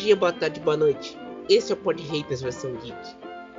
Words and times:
dia, 0.00 0.16
boa 0.16 0.32
tarde, 0.32 0.58
boa 0.60 0.78
noite. 0.78 1.18
Esse 1.46 1.72
é 1.72 1.74
o 1.74 1.78
Pod 1.78 2.02
Haters 2.02 2.40
versão 2.40 2.72
geek. 2.76 2.96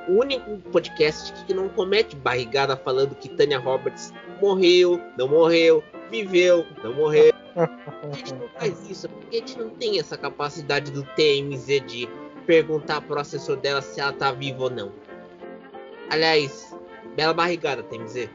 O 0.07 0.13
único 0.13 0.57
podcast 0.71 1.31
que 1.45 1.53
não 1.53 1.69
comete 1.69 2.15
barrigada 2.15 2.75
falando 2.75 3.13
que 3.13 3.29
Tanya 3.29 3.59
Roberts 3.59 4.11
morreu, 4.41 4.99
não 5.19 5.27
morreu, 5.27 5.83
viveu, 6.09 6.65
não 6.83 6.95
morreu. 6.95 7.31
A 7.55 8.15
gente 8.15 8.33
não 8.33 8.47
faz 8.57 8.89
isso 8.89 9.07
porque 9.07 9.37
a 9.37 9.39
gente 9.39 9.59
não 9.59 9.69
tem 9.69 9.99
essa 9.99 10.17
capacidade 10.17 10.91
do 10.91 11.03
TMZ 11.03 11.67
de 11.85 12.09
perguntar 12.47 13.01
pro 13.01 13.19
assessor 13.19 13.57
dela 13.57 13.83
se 13.83 14.01
ela 14.01 14.11
tá 14.11 14.31
viva 14.31 14.63
ou 14.63 14.71
não. 14.71 14.91
Aliás, 16.09 16.75
bela 17.15 17.35
barrigada, 17.35 17.83
TMZ. 17.83 18.31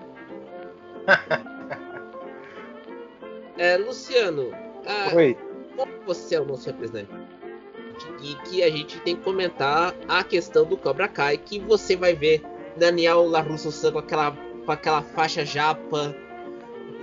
é, 3.58 3.76
Luciano, 3.78 4.52
ah, 4.86 5.10
Oi. 5.12 5.36
como 5.76 5.90
você 6.06 6.36
é 6.36 6.40
o 6.40 6.44
nosso 6.44 6.66
representante 6.66 7.25
geek, 8.20 8.62
a 8.62 8.70
gente 8.70 8.98
tem 9.00 9.16
que 9.16 9.22
comentar 9.22 9.94
a 10.08 10.22
questão 10.24 10.64
do 10.64 10.76
Cobra 10.76 11.08
Kai, 11.08 11.38
que 11.38 11.58
você 11.58 11.96
vai 11.96 12.14
ver 12.14 12.42
Daniel 12.76 13.26
LaRusso 13.28 13.70
San 13.72 13.92
com 13.92 13.98
aquela, 13.98 14.32
com 14.64 14.72
aquela 14.72 15.02
faixa 15.02 15.44
japa 15.44 16.14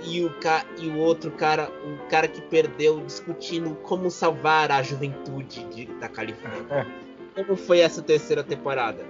e 0.06 0.24
o, 0.24 0.30
ca, 0.40 0.64
e 0.78 0.88
o 0.88 0.98
outro 0.98 1.30
cara, 1.30 1.70
o 1.84 2.08
cara 2.08 2.28
que 2.28 2.40
perdeu, 2.40 3.00
discutindo 3.00 3.74
como 3.76 4.10
salvar 4.10 4.70
a 4.70 4.82
juventude 4.82 5.64
de, 5.64 5.86
da 5.86 6.08
Califórnia. 6.08 6.86
Como 7.34 7.56
foi 7.56 7.80
essa 7.80 8.00
terceira 8.00 8.44
temporada? 8.44 9.04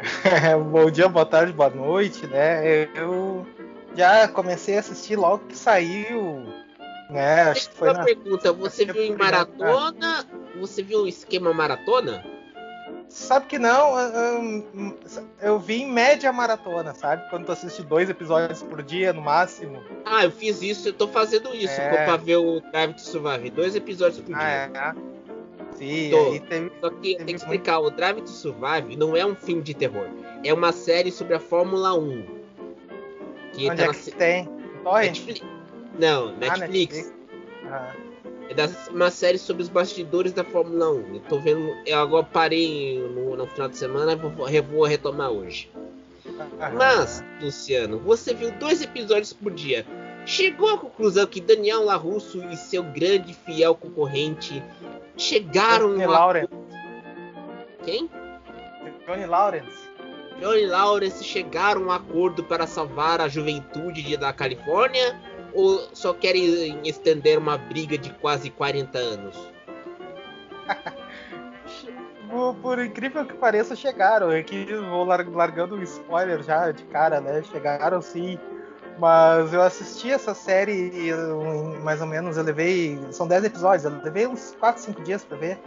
Bom 0.70 0.90
dia, 0.90 1.06
boa 1.10 1.26
tarde, 1.26 1.52
boa 1.52 1.68
noite, 1.68 2.26
né? 2.26 2.88
Eu 2.94 3.46
já 3.94 4.26
comecei 4.28 4.76
a 4.76 4.80
assistir 4.80 5.16
logo 5.16 5.44
que 5.46 5.56
saiu, 5.58 6.46
né? 7.10 7.42
Acho 7.50 7.68
que 7.68 7.76
foi 7.76 7.88
Uma 7.88 7.98
na... 7.98 8.04
pergunta, 8.04 8.52
você 8.52 8.86
viu 8.86 9.02
em 9.02 9.14
maratona? 9.14 10.24
Você 10.60 10.82
viu 10.82 11.00
o 11.02 11.08
esquema 11.08 11.52
maratona? 11.52 12.24
Sabe 13.08 13.46
que 13.46 13.58
não, 13.58 13.98
eu, 13.98 14.64
eu 15.42 15.58
vi 15.58 15.82
em 15.82 15.90
média 15.90 16.32
maratona, 16.32 16.94
sabe? 16.94 17.28
Quando 17.28 17.44
tu 17.46 17.50
assiste 17.52 17.82
dois 17.82 18.08
episódios 18.08 18.62
por 18.62 18.82
dia, 18.84 19.12
no 19.12 19.20
máximo. 19.20 19.82
Ah, 20.04 20.24
eu 20.24 20.30
fiz 20.30 20.62
isso, 20.62 20.88
eu 20.88 20.92
tô 20.92 21.08
fazendo 21.08 21.52
isso 21.54 21.80
É. 21.80 22.04
pra 22.04 22.16
ver 22.16 22.36
o 22.36 22.60
Drive 22.70 22.94
to 22.94 23.00
Survive. 23.00 23.50
Dois 23.50 23.74
episódios 23.74 24.20
por 24.20 24.34
Ah, 24.36 24.38
dia. 24.68 24.80
é. 24.80 24.94
Sim, 25.74 26.10
Tô. 26.10 26.30
aí 26.32 26.40
teve. 26.40 26.72
Só 26.80 26.90
que 26.90 26.96
tem 27.00 27.16
Teve 27.16 27.32
que 27.32 27.38
explicar, 27.38 27.80
o 27.80 27.90
Drive 27.90 28.20
to 28.20 28.28
Survive 28.28 28.96
não 28.96 29.16
é 29.16 29.26
um 29.26 29.34
filme 29.34 29.62
de 29.62 29.74
terror. 29.74 30.06
É 30.44 30.54
uma 30.54 30.70
série 30.70 31.10
sobre 31.10 31.34
a 31.34 31.40
Fórmula 31.40 31.94
1. 31.94 32.24
Que 33.54 33.66
Onde 33.68 33.76
tá 33.76 33.82
é 33.82 33.86
na 33.88 33.92
que 33.92 33.98
se- 33.98 34.12
tem? 34.12 34.48
Torrent? 34.84 35.06
Netflix. 35.26 35.42
Não, 35.98 36.28
Ah, 36.28 36.32
Netflix. 36.38 37.12
Ah, 37.68 37.92
É 38.50 38.54
da- 38.54 38.68
uma 38.90 39.10
série 39.12 39.38
sobre 39.38 39.62
os 39.62 39.68
bastidores 39.68 40.32
da 40.32 40.42
Fórmula 40.42 40.90
1. 40.90 41.14
Eu 41.14 41.20
tô 41.28 41.38
vendo. 41.38 41.72
Eu 41.86 42.00
agora 42.00 42.26
parei 42.26 42.98
no, 42.98 43.36
no 43.36 43.46
final 43.46 43.68
de 43.68 43.76
semana 43.76 44.16
vou, 44.16 44.30
vou 44.30 44.84
retomar 44.84 45.30
hoje. 45.30 45.70
ah, 46.60 46.70
Mas, 46.70 47.24
Luciano, 47.40 47.98
você 48.00 48.34
viu 48.34 48.50
dois 48.52 48.82
episódios 48.82 49.32
por 49.32 49.52
dia. 49.52 49.86
Chegou 50.26 50.68
à 50.68 50.76
conclusão 50.78 51.26
que 51.26 51.40
Daniel 51.40 51.84
LaRusso 51.84 52.42
e 52.50 52.56
seu 52.56 52.82
grande 52.82 53.32
fiel 53.34 53.74
concorrente 53.74 54.60
chegaram 55.16 55.90
Johnny 55.92 56.04
a... 56.04 56.08
Lawrence. 56.10 56.48
Quem? 57.84 58.10
Johnny 59.06 59.26
Lawrence. 59.26 59.88
Johnny 60.40 60.66
Lawrence 60.66 61.22
chegaram 61.22 61.82
a 61.82 61.84
um 61.86 61.90
acordo 61.92 62.42
para 62.44 62.66
salvar 62.66 63.20
a 63.20 63.28
juventude 63.28 64.02
de- 64.02 64.16
da 64.16 64.32
Califórnia? 64.32 65.18
Ou 65.54 65.78
só 65.94 66.12
querem 66.14 66.78
estender 66.86 67.38
uma 67.38 67.58
briga 67.58 67.96
de 67.98 68.10
quase 68.14 68.50
40 68.50 68.98
anos? 68.98 69.36
Por, 72.62 72.78
incrível 72.78 73.24
que 73.26 73.34
pareça, 73.34 73.74
chegaram. 73.74 74.30
Aqui 74.30 74.64
vou 74.88 75.04
lar- 75.04 75.28
largando 75.28 75.74
um 75.74 75.82
spoiler 75.82 76.42
já 76.42 76.70
de 76.70 76.84
cara, 76.84 77.20
né? 77.20 77.42
Chegaram 77.42 78.00
sim. 78.00 78.38
Mas 78.98 79.52
eu 79.52 79.62
assisti 79.62 80.10
essa 80.12 80.32
série 80.34 81.08
eu, 81.08 81.42
mais 81.82 82.00
ou 82.00 82.06
menos, 82.06 82.36
eu 82.36 82.44
levei. 82.44 83.00
São 83.10 83.26
10 83.26 83.44
episódios, 83.44 83.84
eu 83.84 84.00
levei 84.02 84.26
uns 84.28 84.54
4, 84.60 84.80
5 84.82 85.02
dias 85.02 85.24
pra 85.24 85.36
ver. 85.38 85.58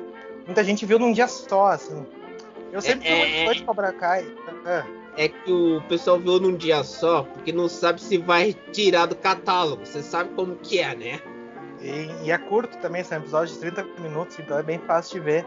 Muita 0.45 0.63
gente 0.63 0.85
viu 0.85 0.97
num 0.99 1.11
dia 1.11 1.27
só, 1.27 1.67
assim. 1.67 2.05
Eu 2.71 2.81
sempre 2.81 3.07
fui 3.09 3.17
É, 3.17 3.19
muito 3.19 3.35
é, 3.35 3.45
fã 3.45 3.53
de 3.53 3.63
Cobra 3.63 3.91
Kai. 3.93 4.25
É. 4.65 5.02
É 5.15 5.27
que 5.27 5.51
o 5.51 5.81
pessoal 5.87 6.19
viu 6.19 6.39
num 6.39 6.55
dia 6.55 6.83
só, 6.83 7.23
porque 7.23 7.51
não 7.51 7.69
sabe 7.69 8.01
se 8.01 8.17
vai 8.17 8.53
tirar 8.71 9.05
do 9.05 9.15
catálogo. 9.15 9.85
Você 9.85 10.01
sabe 10.01 10.31
como 10.35 10.55
que 10.55 10.79
é, 10.79 10.95
né? 10.95 11.21
E, 11.81 12.25
e 12.25 12.31
é 12.31 12.37
curto 12.37 12.77
também, 12.79 13.03
são 13.03 13.17
episódios 13.19 13.53
de 13.53 13.59
30 13.71 13.83
minutos, 13.99 14.39
então 14.39 14.57
é 14.57 14.63
bem 14.63 14.79
fácil 14.79 15.19
de 15.19 15.25
ver. 15.25 15.45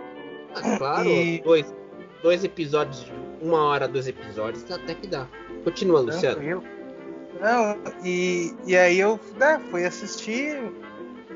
Ah, 0.55 0.77
claro, 0.79 1.09
E- 1.09 1.41
dois, 1.43 1.75
dois 2.23 2.45
episódios, 2.45 3.05
de 3.05 3.13
uma 3.43 3.65
hora, 3.65 3.89
dois 3.89 4.07
episódios, 4.07 4.71
até 4.71 4.95
que 4.95 5.07
dá. 5.07 5.27
Continua, 5.65 6.01
Luciano. 6.01 6.37
Tranquilo. 6.37 6.63
Não, 7.41 7.77
e, 8.05 8.55
e 8.67 8.77
aí 8.77 8.99
eu 9.01 9.19
né, 9.39 9.61
fui 9.71 9.85
assistir 9.85 10.59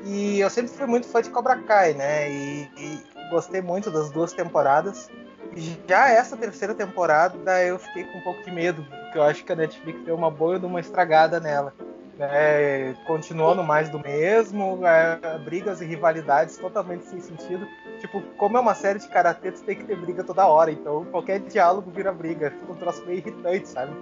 e 0.05 0.39
eu 0.39 0.49
sempre 0.49 0.71
fui 0.71 0.87
muito 0.87 1.07
fã 1.07 1.21
de 1.21 1.29
Cobra 1.29 1.57
Kai, 1.57 1.93
né? 1.93 2.31
E, 2.31 2.69
e 2.77 2.99
gostei 3.29 3.61
muito 3.61 3.91
das 3.91 4.09
duas 4.09 4.33
temporadas. 4.33 5.09
Já 5.55 6.09
essa 6.09 6.37
terceira 6.37 6.73
temporada 6.73 7.63
eu 7.63 7.77
fiquei 7.77 8.03
com 8.05 8.19
um 8.19 8.21
pouco 8.21 8.43
de 8.43 8.51
medo, 8.51 8.83
porque 8.83 9.17
eu 9.17 9.23
acho 9.23 9.43
que 9.43 9.51
a 9.51 9.55
Netflix 9.55 10.01
deu 10.03 10.15
uma 10.15 10.31
boa 10.31 10.55
e 10.55 10.59
uma 10.59 10.79
estragada 10.79 11.39
nela. 11.39 11.73
Né? 12.17 12.93
Continuando 13.05 13.63
mais 13.63 13.89
do 13.89 13.99
mesmo, 13.99 14.79
é, 14.85 15.39
brigas 15.39 15.81
e 15.81 15.85
rivalidades 15.85 16.57
totalmente 16.57 17.05
sem 17.05 17.19
sentido. 17.19 17.67
Tipo, 17.99 18.21
como 18.37 18.57
é 18.57 18.59
uma 18.59 18.75
série 18.75 18.99
de 18.99 19.07
karatê, 19.07 19.51
tu 19.51 19.61
tem 19.63 19.75
que 19.75 19.83
ter 19.83 19.97
briga 19.97 20.23
toda 20.23 20.45
hora, 20.47 20.71
então 20.71 21.05
qualquer 21.05 21.39
diálogo 21.39 21.91
vira 21.91 22.11
briga. 22.11 22.51
Fica 22.51 22.71
um 22.71 22.75
troço 22.75 23.05
meio 23.05 23.17
irritante, 23.17 23.67
sabe? 23.67 23.93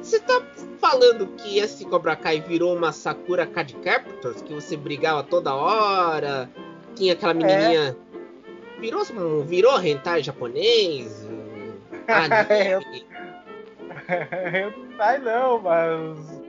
Você 0.00 0.18
tá 0.20 0.42
falando 0.78 1.26
que 1.36 1.58
esse 1.58 1.84
Cobra 1.84 2.16
Kai 2.16 2.40
virou 2.40 2.74
uma 2.74 2.90
Sakura 2.90 3.46
Card 3.46 3.74
Captors? 3.76 4.40
Que 4.40 4.54
você 4.54 4.76
brigava 4.76 5.22
toda 5.22 5.54
hora? 5.54 6.48
Tinha 6.94 7.12
aquela 7.12 7.34
menininha. 7.34 7.96
Virou, 8.80 9.44
virou 9.44 9.80
hentai 9.82 10.22
japonês? 10.22 11.26
Anime? 12.08 13.06
Ai 14.98 15.18
não, 15.18 15.60
mas 15.60 16.40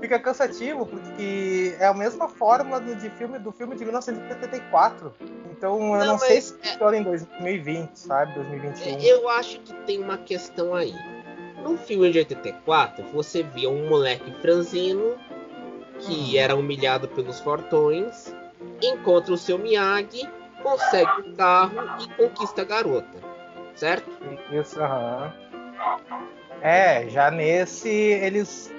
fica 0.00 0.18
cansativo 0.18 0.86
porque 0.86 1.74
é 1.78 1.86
a 1.86 1.94
mesma 1.94 2.28
fórmula 2.28 2.80
do, 2.80 2.94
de 2.96 3.08
filme, 3.10 3.38
do 3.38 3.52
filme 3.52 3.74
de 3.76 3.84
1974. 3.84 5.14
Então 5.50 5.94
eu 5.94 6.00
não, 6.00 6.06
Não, 6.12 6.18
sei 6.18 6.40
se 6.40 6.54
é- 6.62 6.68
funciona 6.68 6.96
em 6.98 7.02
2020, 7.02 7.94
sabe? 7.94 8.34
2021. 8.34 9.00
Eu 9.00 9.28
acho 9.30 9.60
que 9.60 9.72
tem 9.86 9.98
uma 10.02 10.18
questão 10.18 10.74
aí. 10.74 10.94
No 11.62 11.76
filme 11.78 12.10
de 12.12 12.18
84, 12.18 13.04
você 13.12 13.42
via 13.42 13.68
um 13.70 13.88
moleque 13.88 14.30
franzino 14.40 15.16
que 16.00 16.34
Hum. 16.36 16.38
era 16.38 16.54
humilhado 16.54 17.08
pelos 17.08 17.40
fortões, 17.40 18.34
encontra 18.82 19.32
o 19.32 19.38
seu 19.38 19.58
Miyagi, 19.58 20.28
consegue 20.66 21.30
o 21.30 21.36
carro 21.36 21.74
e 22.00 22.08
conquista 22.16 22.62
a 22.62 22.64
garota. 22.64 23.18
Certo? 23.76 24.10
Isso, 24.50 24.82
aham. 24.82 25.32
É, 26.60 27.08
já 27.08 27.30
nesse 27.30 27.88
eles 27.88 28.74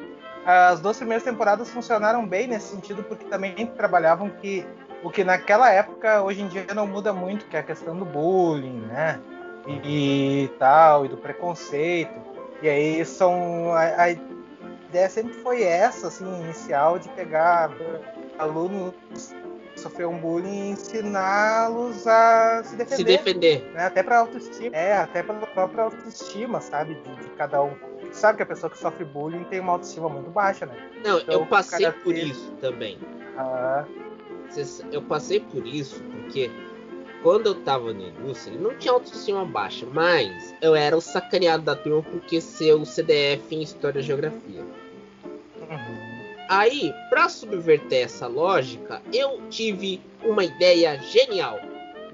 as 0.46 0.80
duas 0.80 0.98
primeiras 0.98 1.24
temporadas 1.24 1.70
funcionaram 1.70 2.26
bem 2.26 2.48
nesse 2.48 2.70
sentido 2.70 3.04
porque 3.04 3.26
também 3.26 3.68
trabalhavam 3.68 4.30
que 4.30 4.66
o 5.04 5.10
que 5.10 5.24
naquela 5.24 5.72
época 5.72 6.22
hoje 6.24 6.42
em 6.42 6.48
dia 6.48 6.66
não 6.74 6.88
muda 6.88 7.14
muito, 7.14 7.46
que 7.46 7.56
é 7.56 7.60
a 7.60 7.64
questão 7.64 7.98
do 7.98 8.06
bullying, 8.06 8.82
né? 8.88 9.20
E, 9.68 10.44
e 10.46 10.48
tal, 10.60 11.06
e 11.06 11.10
do 11.10 11.18
preconceito. 11.18 12.14
E 12.62 12.68
aí 12.68 13.06
são 13.06 13.74
a, 13.74 14.04
a 14.04 14.12
ideia 14.12 15.10
sempre 15.10 15.34
foi 15.36 15.64
essa, 15.64 16.08
assim, 16.08 16.26
inicial 16.42 16.98
de 16.98 17.08
pegar 17.10 17.70
alunos 18.40 18.94
que 19.88 19.90
sofreram 19.90 20.18
bullying 20.18 20.72
ensiná-los 20.72 22.06
a 22.08 22.64
se 22.64 22.76
defender 22.76 22.96
Se 22.98 23.04
defender. 23.04 23.72
né? 23.74 23.86
Até 23.86 24.04
pra 24.04 24.20
autoestima. 24.20 24.76
É, 24.76 24.94
até 24.98 25.24
pela 25.24 25.46
própria 25.48 25.84
autoestima, 25.84 26.62
sabe? 26.62 26.96
De, 26.96 27.16
de 27.24 27.30
cada 27.32 27.64
um. 27.64 27.72
Sabe 28.12 28.38
que 28.38 28.44
a 28.44 28.46
pessoa 28.46 28.70
que 28.70 28.78
sofre 28.78 29.06
bullying 29.06 29.44
tem 29.46 29.60
uma 29.60 29.74
autoestima 29.74 30.10
muito 30.10 30.30
baixa, 30.30 30.66
né? 30.66 30.76
Não, 31.04 31.20
Então, 31.20 31.34
eu 31.42 31.46
passei 31.46 31.86
cada 31.86 31.98
por 32.04 32.16
isso 32.16 32.52
também. 32.62 32.98
Ah, 33.38 33.86
Eu 34.92 35.02
passei 35.02 35.40
por 35.40 35.66
isso 35.68 36.02
porque 36.04 36.50
quando 37.22 37.48
eu 37.48 37.56
tava 37.56 37.94
no 37.94 38.08
indústria, 38.08 38.58
não 38.58 38.74
tinha 38.76 38.94
autoestima 38.94 39.44
baixa, 39.46 39.86
mas 39.92 40.56
eu 40.62 40.76
era 40.76 40.96
o 40.96 41.02
sacaneado 41.02 41.64
da 41.64 41.76
turma 41.76 42.02
porque 42.04 42.40
ser 42.40 42.74
o 42.74 42.86
CDF 42.86 43.54
em 43.56 43.62
História 43.62 44.00
e 44.00 44.04
Geografia. 44.04 44.62
uhum. 44.62 46.07
Aí, 46.50 46.94
pra 47.10 47.28
subverter 47.30 48.06
essa 48.06 48.28
lógica, 48.28 49.02
eu 49.14 49.42
tive 49.50 50.02
uma 50.24 50.44
ideia 50.44 50.98
genial. 51.00 51.60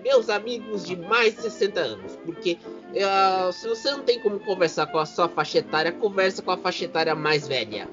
Meus 0.03 0.29
amigos 0.29 0.83
de 0.85 0.95
mais 0.97 1.35
de 1.35 1.41
60 1.43 1.79
anos, 1.79 2.15
porque 2.25 2.57
ah, 3.01 3.49
se 3.53 3.67
você 3.67 3.91
não 3.91 4.01
tem 4.03 4.19
como 4.19 4.39
conversar 4.39 4.87
com 4.87 4.97
a 4.99 5.05
sua 5.05 5.29
faixa 5.29 5.59
etária, 5.59 5.91
conversa 5.93 6.41
com 6.41 6.51
a 6.51 6.57
faixa 6.57 6.85
etária 6.85 7.15
mais 7.15 7.47
velha. 7.47 7.87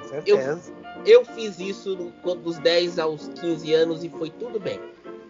Com 0.00 0.08
certeza. 0.08 0.72
Eu 1.06 1.24
fiz 1.24 1.58
isso 1.58 1.96
no- 2.24 2.34
dos 2.36 2.58
10 2.58 2.98
aos 2.98 3.28
15 3.40 3.74
anos 3.74 4.04
e 4.04 4.08
foi 4.08 4.30
tudo 4.30 4.60
bem. 4.60 4.80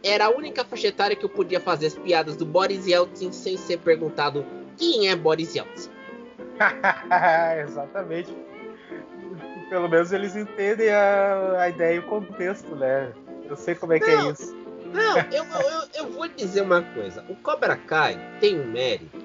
era 0.06 0.26
a 0.26 0.31
única 0.31 0.62
faixa 0.66 0.88
etária 0.88 1.16
que 1.16 1.25
eu 1.25 1.31
podia 1.31 1.58
fazer 1.58 1.86
as 1.86 1.94
piadas 1.94 2.36
do 2.36 2.44
Boris 2.44 2.86
Yeltsin 2.86 3.32
sem 3.32 3.56
ser 3.56 3.78
perguntado 3.78 4.44
quem 4.76 5.08
é 5.08 5.16
Boris 5.16 5.54
Yeltsin. 5.54 5.88
Exatamente. 7.66 8.36
Pelo 9.74 9.88
menos 9.88 10.12
eles 10.12 10.36
entendem 10.36 10.88
a, 10.88 11.62
a 11.62 11.68
ideia 11.68 11.96
e 11.96 11.98
o 11.98 12.04
contexto, 12.04 12.76
né? 12.76 13.12
Eu 13.44 13.56
sei 13.56 13.74
como 13.74 13.92
é 13.92 13.98
não, 13.98 14.06
que 14.06 14.12
é 14.12 14.30
isso. 14.30 14.56
Não, 14.92 15.18
eu, 15.34 15.44
eu, 15.44 15.88
eu 15.94 16.12
vou 16.12 16.28
dizer 16.28 16.60
uma 16.60 16.80
coisa. 16.80 17.24
O 17.28 17.34
Cobra 17.34 17.76
Kai 17.76 18.16
tem 18.38 18.60
um 18.60 18.70
mérito 18.70 19.18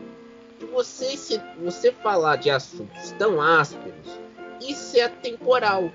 de 0.57 0.65
você, 0.65 1.15
se, 1.15 1.39
você 1.63 1.91
falar 1.91 2.37
de 2.37 2.49
assuntos 2.49 3.11
tão 3.19 3.39
ásperos, 3.39 4.19
isso 4.59 4.97
é 4.97 5.03
atemporal. 5.03 5.91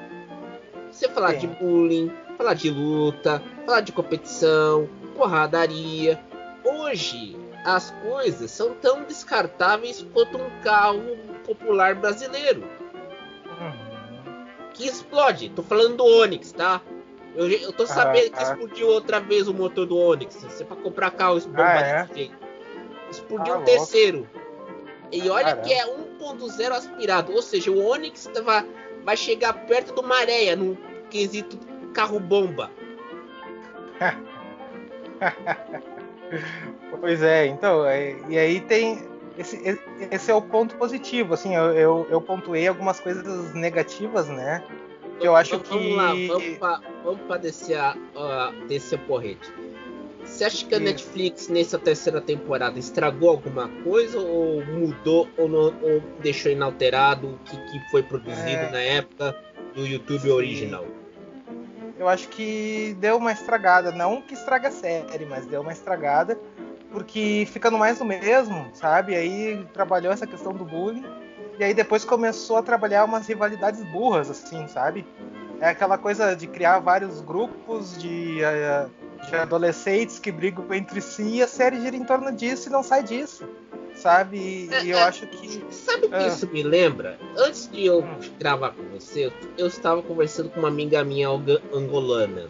Você 0.92 1.08
falar 1.08 1.32
Sim. 1.32 1.38
de 1.38 1.46
bullying, 1.48 2.12
falar 2.38 2.54
de 2.54 2.70
luta, 2.70 3.42
falar 3.66 3.80
de 3.80 3.90
competição, 3.90 4.88
porradaria. 5.16 6.22
Hoje, 6.62 7.36
as 7.64 7.90
coisas 8.08 8.52
são 8.52 8.72
tão 8.74 9.02
descartáveis 9.02 10.06
quanto 10.12 10.38
um 10.38 10.48
carro 10.62 11.16
popular 11.44 11.96
brasileiro. 11.96 12.62
Que 14.74 14.86
explode. 14.86 15.48
Tô 15.50 15.62
falando 15.62 15.96
do 15.96 16.04
Onix, 16.04 16.52
tá? 16.52 16.82
Eu, 17.34 17.48
eu 17.48 17.72
tô 17.72 17.86
sabendo 17.86 18.32
ah, 18.34 18.36
que 18.36 18.42
explodiu 18.42 18.88
outra 18.88 19.20
vez 19.20 19.48
o 19.48 19.54
motor 19.54 19.86
do 19.86 19.96
Onix. 19.96 20.42
Você 20.42 20.64
pra 20.64 20.76
comprar 20.76 21.10
carro 21.12 21.38
explodiu 21.38 21.64
ah, 21.64 21.80
é? 21.80 22.08
Explodiu 23.10 23.54
ah, 23.54 23.58
um 23.58 23.64
terceiro. 23.64 24.28
E 25.10 25.28
olha 25.28 25.56
que 25.56 25.72
é 25.72 25.86
1.0 25.86 26.72
aspirado. 26.72 27.32
Ou 27.32 27.42
seja, 27.42 27.70
o 27.70 27.84
Onix 27.84 28.28
vai, 28.44 28.66
vai 29.04 29.16
chegar 29.16 29.52
perto 29.66 29.94
do 29.94 30.02
Maréia 30.02 30.56
no 30.56 30.76
quesito 31.08 31.58
carro-bomba. 31.94 32.70
pois 37.00 37.22
é, 37.22 37.46
então, 37.46 37.86
é, 37.86 38.16
e 38.28 38.36
aí 38.36 38.60
tem. 38.60 39.13
Esse, 39.36 39.78
esse 40.10 40.30
é 40.30 40.34
o 40.34 40.40
ponto 40.40 40.76
positivo, 40.76 41.34
assim, 41.34 41.54
eu, 41.54 41.72
eu, 41.72 42.06
eu 42.08 42.20
pontuei 42.20 42.68
algumas 42.68 43.00
coisas 43.00 43.52
negativas, 43.52 44.28
né? 44.28 44.62
Que 45.18 45.26
eu 45.26 45.34
acho 45.34 45.58
vamos 45.58 45.68
que. 45.68 45.94
Lá, 45.94 46.08
vamos 46.08 46.58
pra, 46.58 46.80
vamos 47.02 47.20
pra 47.22 47.36
descer, 47.36 47.76
a, 47.76 47.96
uh, 47.96 48.66
descer 48.66 48.96
o 48.96 49.02
porrete. 49.06 49.52
Você 50.24 50.44
acha 50.44 50.64
que 50.64 50.74
a 50.74 50.80
Netflix 50.80 51.48
nessa 51.48 51.78
terceira 51.78 52.20
temporada 52.20 52.78
estragou 52.78 53.28
alguma 53.28 53.68
coisa 53.82 54.18
ou 54.18 54.64
mudou 54.64 55.28
ou, 55.36 55.48
não, 55.48 55.66
ou 55.82 56.00
deixou 56.20 56.50
inalterado 56.50 57.28
o 57.28 57.38
que, 57.44 57.56
que 57.56 57.90
foi 57.90 58.02
produzido 58.02 58.40
é... 58.48 58.70
na 58.70 58.80
época 58.80 59.36
do 59.74 59.86
YouTube 59.86 60.22
Sim. 60.22 60.30
original? 60.30 60.86
eu 61.98 62.08
acho 62.08 62.28
que 62.28 62.96
deu 63.00 63.16
uma 63.16 63.32
estragada. 63.32 63.90
Não 63.90 64.20
que 64.20 64.34
estraga 64.34 64.68
a 64.68 64.70
série, 64.70 65.24
mas 65.24 65.46
deu 65.46 65.60
uma 65.60 65.72
estragada. 65.72 66.38
Porque 66.94 67.46
fica 67.50 67.72
no 67.72 67.78
mais 67.78 67.98
do 67.98 68.04
mesmo, 68.04 68.70
sabe? 68.72 69.16
Aí 69.16 69.66
trabalhou 69.72 70.12
essa 70.12 70.28
questão 70.28 70.52
do 70.52 70.64
bullying. 70.64 71.04
E 71.58 71.64
aí 71.64 71.74
depois 71.74 72.04
começou 72.04 72.56
a 72.56 72.62
trabalhar 72.62 73.04
umas 73.04 73.26
rivalidades 73.26 73.82
burras, 73.90 74.30
assim, 74.30 74.68
sabe? 74.68 75.04
É 75.60 75.70
aquela 75.70 75.98
coisa 75.98 76.36
de 76.36 76.46
criar 76.46 76.78
vários 76.78 77.20
grupos 77.20 77.98
de, 77.98 78.38
uh, 78.42 79.26
de 79.26 79.34
adolescentes 79.34 80.20
que 80.20 80.30
brigam 80.30 80.72
entre 80.72 81.00
si 81.00 81.36
e 81.36 81.42
a 81.42 81.48
série 81.48 81.80
gira 81.80 81.96
em 81.96 82.04
torno 82.04 82.30
disso 82.30 82.68
e 82.68 82.72
não 82.72 82.82
sai 82.84 83.02
disso 83.02 83.48
sabe? 83.94 84.36
E, 84.36 84.74
é, 84.74 84.86
eu 84.86 84.98
é, 84.98 85.02
acho 85.02 85.26
que. 85.26 85.64
Sabe 85.70 86.06
o 86.06 86.08
que 86.08 86.14
ah. 86.16 86.26
isso 86.26 86.48
me 86.48 86.62
lembra? 86.62 87.18
Antes 87.36 87.68
de 87.70 87.86
eu 87.86 88.00
hum. 88.00 88.18
gravar 88.38 88.72
com 88.72 88.82
você, 88.88 89.32
eu 89.56 89.66
estava 89.66 90.02
conversando 90.02 90.50
com 90.50 90.60
uma 90.60 90.68
amiga 90.68 91.04
minha 91.04 91.28
angolana. 91.28 92.48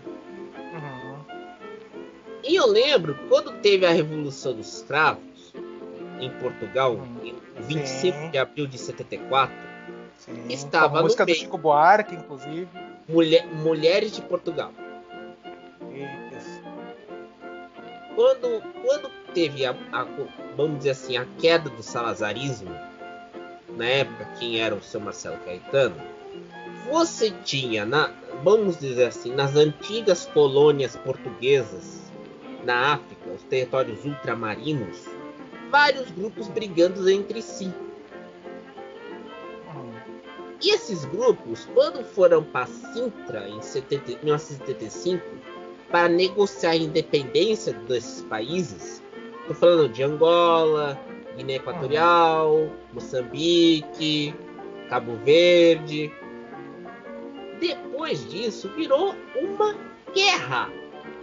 E 2.46 2.56
eu 2.56 2.67
lembro 2.67 3.17
quando 3.29 3.52
teve 3.61 3.87
a 3.87 3.91
Revolução 3.91 4.55
dos 4.55 4.76
Escravos 4.76 5.52
em 6.20 6.31
Portugal, 6.38 6.99
em 7.23 7.35
25 7.62 8.19
Sim. 8.19 8.31
de 8.31 8.38
abril 8.38 8.67
de 8.67 8.79
74. 8.79 9.55
Sim. 10.19 10.32
Estava 10.50 10.99
a 10.99 11.02
música 11.02 11.25
meio. 11.25 11.37
do 11.37 11.41
Chico 11.41 11.56
Buarque, 11.56 12.14
inclusive. 12.14 12.69
Mulher, 13.08 13.46
Mulheres 13.46 14.12
de 14.12 14.23
Portugal. 14.23 14.73
Isso. 15.91 16.62
Quando, 18.14 18.62
quando 18.82 19.11
teve 19.32 19.64
a, 19.64 19.73
a, 19.93 20.06
vamos 20.56 20.79
dizer 20.79 20.90
assim, 20.90 21.17
a 21.17 21.26
queda 21.38 21.69
do 21.70 21.82
salazarismo, 21.82 22.70
na 23.76 23.87
época 23.87 24.25
quem 24.38 24.61
era 24.61 24.75
o 24.75 24.82
seu 24.82 25.00
Marcelo 25.00 25.38
Caetano, 25.38 25.97
você 26.90 27.31
tinha, 27.43 27.85
na, 27.85 28.11
vamos 28.43 28.79
dizer 28.79 29.06
assim, 29.06 29.35
nas 29.35 29.56
antigas 29.56 30.26
colônias 30.26 30.94
portuguesas 30.97 32.03
na 32.64 32.94
África, 32.94 33.31
os 33.31 33.43
territórios 33.44 34.05
ultramarinos, 34.05 35.05
vários 35.70 36.11
grupos 36.11 36.49
brigando 36.49 37.08
entre 37.08 37.43
si. 37.43 37.72
E 40.62 40.70
esses 40.70 41.05
grupos, 41.05 41.69
quando 41.75 42.02
foram 42.05 42.43
para 42.43 42.66
Sintra 42.66 43.49
em 43.49 43.61
70, 43.61 44.19
1975 44.22 45.22
para 45.90 46.08
negociar 46.08 46.70
a 46.70 46.76
independência 46.76 47.72
desses 47.72 48.22
países, 48.22 49.02
Tô 49.46 49.52
falando 49.52 49.90
de 49.90 50.02
Angola, 50.02 50.99
Guiné 51.37 51.56
Equatorial, 51.56 52.70
Moçambique, 52.94 54.34
Cabo 54.88 55.16
Verde. 55.16 56.11
Depois 57.61 58.26
disso, 58.31 58.70
virou 58.75 59.14
uma 59.37 59.76
guerra. 60.14 60.72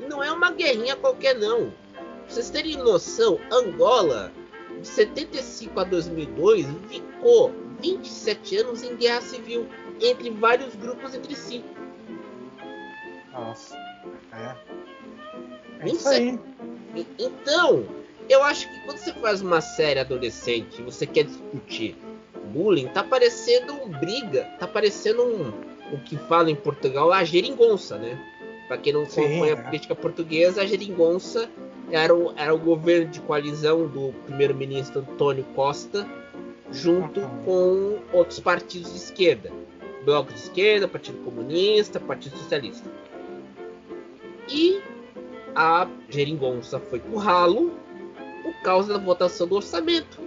Não 0.07 0.23
é 0.23 0.31
uma 0.31 0.51
guerrinha 0.51 0.95
qualquer, 0.95 1.35
não. 1.35 1.71
Pra 1.93 2.03
vocês 2.27 2.49
terem 2.49 2.77
noção, 2.77 3.39
Angola, 3.51 4.31
de 4.79 4.87
75 4.87 5.79
a 5.79 5.83
2002, 5.83 6.65
ficou 6.89 7.53
27 7.81 8.57
anos 8.57 8.83
em 8.83 8.95
guerra 8.95 9.21
civil 9.21 9.67
entre 9.99 10.29
vários 10.29 10.75
grupos 10.75 11.13
entre 11.13 11.35
si. 11.35 11.63
Nossa. 13.31 13.75
É. 14.33 14.55
é 15.79 15.83
27... 15.83 16.39
Então, 17.17 17.85
eu 18.29 18.43
acho 18.43 18.69
que 18.69 18.79
quando 18.85 18.97
você 18.97 19.13
faz 19.13 19.41
uma 19.41 19.61
série 19.61 19.99
adolescente 19.99 20.81
e 20.81 20.83
você 20.83 21.05
quer 21.05 21.23
discutir 21.23 21.95
bullying, 22.51 22.87
tá 22.87 23.03
parecendo 23.03 23.73
um 23.73 23.87
briga, 23.87 24.43
tá 24.59 24.67
parecendo 24.67 25.23
um 25.23 25.71
o 25.91 25.97
que 25.99 26.17
fala 26.17 26.49
em 26.49 26.55
Portugal 26.55 27.11
a 27.11 27.23
geringonça, 27.23 27.97
né? 27.97 28.17
Para 28.71 28.77
quem 28.77 28.93
não 28.93 29.03
acompanha 29.03 29.53
a 29.53 29.57
é. 29.59 29.63
política 29.63 29.93
portuguesa, 29.93 30.61
a 30.61 30.65
geringonça 30.65 31.49
era 31.91 32.15
o, 32.15 32.31
era 32.37 32.55
o 32.55 32.57
governo 32.57 33.11
de 33.11 33.19
coalizão 33.19 33.85
do 33.85 34.13
primeiro-ministro 34.25 35.01
Antônio 35.01 35.43
Costa, 35.53 36.07
junto 36.71 37.19
com 37.43 37.99
outros 38.13 38.39
partidos 38.39 38.91
de 38.91 38.95
esquerda. 38.95 39.51
Bloco 40.05 40.31
de 40.31 40.39
esquerda, 40.39 40.87
Partido 40.87 41.17
Comunista, 41.17 41.99
Partido 41.99 42.37
Socialista. 42.37 42.89
E 44.47 44.79
a 45.53 45.85
geringonça 46.07 46.79
foi 46.79 47.01
pro 47.01 47.17
ralo 47.17 47.73
por 48.41 48.53
causa 48.63 48.93
da 48.93 48.99
votação 48.99 49.49
do 49.49 49.55
orçamento. 49.57 50.17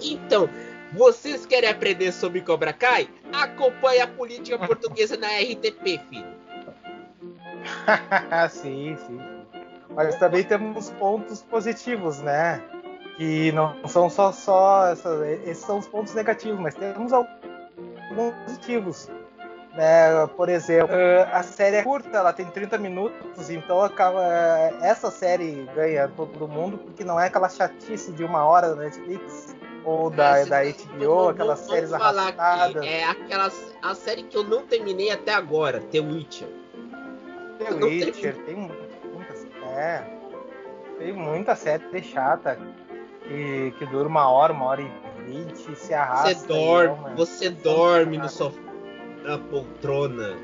Então, 0.00 0.48
vocês 0.92 1.44
querem 1.44 1.68
aprender 1.68 2.12
sobre 2.12 2.40
Cobra 2.40 2.72
Kai? 2.72 3.08
Acompanhe 3.32 4.00
a 4.00 4.06
política 4.06 4.58
portuguesa 4.66 5.16
na 5.16 5.28
RTP, 5.28 6.00
filho. 6.08 6.38
sim, 8.50 8.96
sim. 9.06 9.20
Mas 9.94 10.16
também 10.16 10.44
temos 10.44 10.90
pontos 10.90 11.42
positivos, 11.42 12.20
né? 12.20 12.62
Que 13.16 13.50
não 13.52 13.74
são 13.88 14.08
só, 14.08 14.32
só 14.32 14.92
esses 15.44 15.64
são 15.64 15.78
os 15.78 15.88
pontos 15.88 16.14
negativos, 16.14 16.60
mas 16.60 16.74
temos 16.74 17.12
alguns 17.12 18.34
positivos. 18.44 19.10
Né? 19.74 20.26
Por 20.36 20.48
exemplo, 20.48 20.94
a 21.32 21.42
série 21.42 21.76
é 21.76 21.82
curta, 21.82 22.16
ela 22.16 22.32
tem 22.32 22.46
30 22.46 22.78
minutos, 22.78 23.50
então 23.50 23.80
acaba, 23.82 24.24
essa 24.82 25.10
série 25.10 25.68
ganha 25.74 26.08
todo 26.08 26.48
mundo, 26.48 26.78
porque 26.78 27.04
não 27.04 27.18
é 27.18 27.26
aquela 27.26 27.48
chatice 27.48 28.12
de 28.12 28.24
uma 28.24 28.44
hora 28.44 28.74
da 28.74 28.76
Netflix 28.76 29.57
ou 29.88 30.10
da, 30.10 30.38
é, 30.38 30.44
da 30.44 30.62
HBO, 30.62 31.28
aquelas 31.28 31.60
vamos 31.60 31.72
séries 31.72 31.92
arrastadas. 31.94 32.84
é 32.84 33.04
aquela 33.04 33.50
a 33.82 33.94
série 33.94 34.22
que 34.24 34.36
eu 34.36 34.44
não 34.44 34.66
terminei 34.66 35.10
até 35.10 35.32
agora, 35.32 35.80
The 35.80 36.00
Witcher. 36.00 36.48
The 37.58 37.74
Witcher, 37.74 38.36
tem 38.44 38.54
muitas. 38.54 39.46
É. 39.76 40.04
Tem 40.98 41.12
muita 41.12 41.54
série 41.54 42.02
chata 42.02 42.58
que, 43.22 43.72
que 43.78 43.86
dura 43.86 44.08
uma 44.08 44.28
hora, 44.28 44.52
uma 44.52 44.66
hora 44.66 44.82
e 44.82 44.90
vinte, 45.24 45.74
se 45.76 45.94
arrasta. 45.94 46.34
Você 46.34 46.46
dorme, 46.46 47.14
você 47.16 47.50
dorme 47.50 48.18
no 48.18 48.28
sofá 48.28 48.60
na 49.22 49.38
poltrona. 49.38 50.36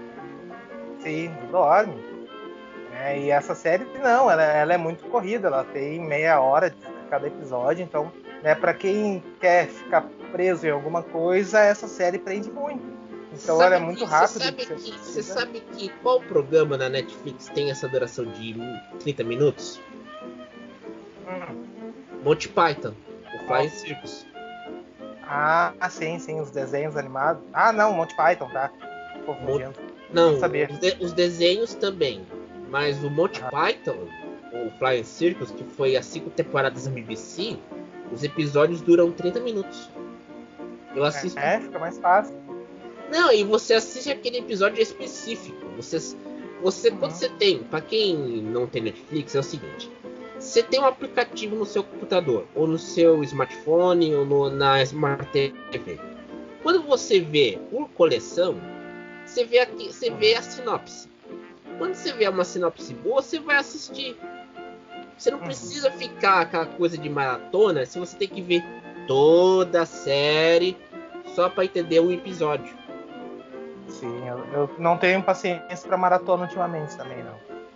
Sim, 1.00 1.30
dorme. 1.50 2.02
É, 2.92 3.18
e 3.18 3.30
essa 3.30 3.54
série 3.54 3.84
não, 4.00 4.30
ela, 4.30 4.42
ela, 4.42 4.72
é 4.72 4.76
muito 4.78 5.04
corrida, 5.06 5.48
ela 5.48 5.64
tem 5.64 6.00
meia 6.00 6.40
hora 6.40 6.70
de 6.70 6.76
cada 7.10 7.26
episódio, 7.26 7.82
então, 7.82 8.12
né, 8.44 8.54
para 8.54 8.72
quem 8.74 9.20
quer 9.40 9.66
ficar 9.66 10.02
preso 10.30 10.66
em 10.66 10.70
alguma 10.70 11.02
coisa, 11.02 11.58
essa 11.58 11.88
série 11.88 12.18
prende 12.18 12.50
muito. 12.50 12.82
Então 13.32 13.56
Sabe 13.58 13.74
ela 13.74 13.76
é 13.76 13.80
muito 13.86 13.98
que- 13.98 14.04
rápida. 14.04 14.28
Você 14.28 14.44
sabe, 14.44 14.66
que, 14.66 14.90
você 14.92 15.22
sabe 15.22 15.60
que 15.72 15.88
qual 16.02 16.20
programa 16.20 16.76
na 16.76 16.88
Netflix 16.88 17.48
tem 17.48 17.70
essa 17.70 17.88
duração 17.88 18.24
de 18.26 18.54
30 19.00 19.24
minutos? 19.24 19.80
Hum. 21.26 21.64
Monty 22.22 22.48
Python, 22.48 22.94
o 23.34 23.46
Flying 23.46 23.68
Circus. 23.70 24.26
Ah, 25.26 25.72
sim, 25.90 26.18
sim, 26.18 26.40
os 26.40 26.50
desenhos 26.50 26.96
animados. 26.96 27.42
Ah, 27.52 27.72
não, 27.72 27.92
Monty 27.92 28.14
Python, 28.14 28.48
tá? 28.50 28.70
Confundindo. 29.26 29.72
Não, 30.12 30.32
Não 30.32 30.38
sabia. 30.38 30.68
Os, 30.70 30.78
de- 30.78 30.96
os 31.00 31.12
desenhos 31.12 31.74
também. 31.74 32.24
Mas 32.68 33.02
o 33.02 33.10
Monty 33.10 33.42
Ah. 33.42 33.50
Python, 33.50 33.96
o 34.52 34.70
Flying 34.78 35.02
Circus, 35.04 35.50
que 35.50 35.64
foi 35.64 35.96
as 35.96 36.04
cinco 36.06 36.30
temporadas 36.30 36.84
da 36.84 36.90
BBC, 36.90 37.56
os 38.14 38.22
episódios 38.22 38.80
duram 38.80 39.10
30 39.12 39.40
minutos. 39.40 39.88
Eu 40.94 41.04
assisto. 41.04 41.38
É, 41.38 41.60
fica 41.60 41.78
mais 41.78 41.98
fácil. 41.98 42.34
Não, 43.10 43.32
e 43.32 43.44
você 43.44 43.74
assiste 43.74 44.10
aquele 44.10 44.38
episódio 44.38 44.80
específico. 44.80 45.66
Você, 45.76 45.98
você 46.62 46.88
Uhum. 46.90 46.96
quando 46.98 47.12
você 47.12 47.28
tem, 47.28 47.58
pra 47.64 47.80
quem 47.80 48.16
não 48.16 48.66
tem 48.66 48.82
Netflix, 48.82 49.34
é 49.34 49.40
o 49.40 49.42
seguinte: 49.42 49.90
você 50.38 50.62
tem 50.62 50.80
um 50.80 50.84
aplicativo 50.86 51.56
no 51.56 51.66
seu 51.66 51.82
computador, 51.84 52.46
ou 52.54 52.66
no 52.66 52.78
seu 52.78 53.22
smartphone, 53.24 54.14
ou 54.14 54.24
no- 54.24 54.50
na 54.50 54.80
Smart 54.82 55.26
TV. 55.32 55.98
Quando 56.62 56.82
você 56.82 57.20
vê 57.20 57.58
por 57.70 57.88
coleção, 57.90 58.56
você 59.26 59.44
vê 59.44 59.58
aqui, 59.58 59.92
você 59.92 60.10
vê 60.10 60.34
a 60.34 60.42
sinopse. 60.42 61.08
Quando 61.76 61.94
você 61.94 62.12
vê 62.12 62.28
uma 62.28 62.44
sinopse 62.44 62.94
boa, 62.94 63.20
você 63.20 63.38
vai 63.40 63.56
assistir. 63.56 64.16
Você 65.16 65.30
não 65.30 65.38
Uhum. 65.38 65.44
precisa 65.44 65.90
ficar 65.90 66.40
aquela 66.42 66.66
coisa 66.66 66.98
de 66.98 67.08
maratona 67.08 67.86
se 67.86 67.98
você 67.98 68.16
tem 68.16 68.28
que 68.28 68.42
ver 68.42 68.62
toda 69.06 69.82
a 69.82 69.86
série 69.86 70.76
só 71.34 71.48
pra 71.48 71.64
entender 71.64 72.00
um 72.00 72.10
episódio. 72.10 72.76
Sim, 73.88 74.26
eu, 74.26 74.38
eu 74.52 74.70
não 74.78 74.96
tenho 74.96 75.22
paciência 75.22 75.86
pra 75.88 75.96
maratona 75.96 76.44
ultimamente 76.44 76.96
também, 76.96 77.22
não. 77.22 77.34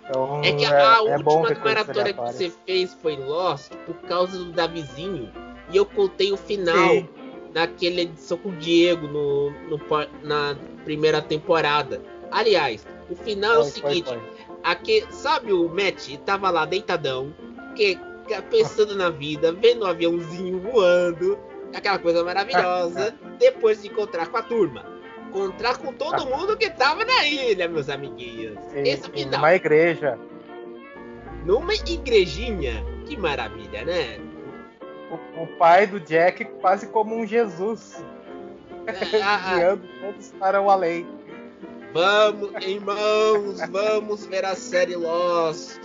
Então, 0.08 0.40
É 0.42 0.52
que 0.52 0.64
a 0.64 1.02
é 1.06 1.18
bom 1.18 1.38
última 1.40 1.48
ver 1.48 1.60
coisas 1.60 1.86
maratona 1.86 2.12
que 2.12 2.32
você 2.32 2.52
fez 2.66 2.94
foi 2.94 3.16
Lost 3.16 3.72
por 3.86 3.94
causa 4.08 4.38
do 4.38 4.52
Davizinho. 4.52 5.30
E 5.70 5.76
eu 5.76 5.84
contei 5.84 6.32
o 6.32 6.36
final 6.36 6.94
Sim. 6.94 7.08
naquela 7.54 8.00
edição 8.00 8.38
com 8.38 8.48
o 8.48 8.56
Diego 8.56 9.06
no, 9.06 9.50
no 9.68 9.78
na 10.22 10.56
primeira 10.84 11.20
temporada. 11.20 12.00
Aliás, 12.30 12.86
o 13.10 13.14
final 13.14 13.56
é 13.56 13.58
o 13.58 13.62
Foi, 13.64 13.70
foi, 13.70 13.90
seguinte: 13.90 14.08
foi. 14.08 14.37
Aqui, 14.68 15.02
sabe 15.10 15.50
o 15.50 15.66
Matt 15.66 16.14
tava 16.26 16.50
lá 16.50 16.66
deitadão, 16.66 17.34
que, 17.74 17.98
pensando 18.50 18.94
na 18.94 19.08
vida, 19.08 19.50
vendo 19.50 19.82
o 19.82 19.86
aviãozinho 19.86 20.60
voando, 20.60 21.38
aquela 21.74 21.98
coisa 21.98 22.22
maravilhosa, 22.22 23.14
depois 23.40 23.80
de 23.80 23.88
encontrar 23.88 24.26
com 24.28 24.36
a 24.36 24.42
turma. 24.42 24.84
Encontrar 25.26 25.78
com 25.78 25.90
todo 25.92 26.26
mundo 26.26 26.54
que 26.54 26.68
tava 26.68 27.02
na 27.02 27.24
ilha, 27.26 27.66
meus 27.66 27.88
amiguinhos. 27.88 28.58
E- 28.74 28.80
Esse 28.90 29.08
é 29.08 29.10
final. 29.10 29.40
numa 29.40 29.54
igreja. 29.54 30.18
Numa 31.46 31.72
igrejinha. 31.72 32.84
Que 33.06 33.16
maravilha, 33.16 33.86
né? 33.86 34.18
O, 35.10 35.44
o 35.44 35.46
pai 35.56 35.86
do 35.86 35.98
Jack 35.98 36.44
quase 36.60 36.88
como 36.88 37.16
um 37.16 37.26
Jesus, 37.26 38.04
Ah, 38.86 38.92
ah, 39.24 39.54
guiando 39.56 39.88
todos 40.02 40.30
para 40.38 40.60
o 40.60 40.70
além. 40.70 41.06
Vamos, 41.98 42.64
irmãos, 42.64 43.60
vamos 43.70 44.26
ver 44.26 44.44
a 44.44 44.54
série 44.54 44.94
Lost. 44.94 45.80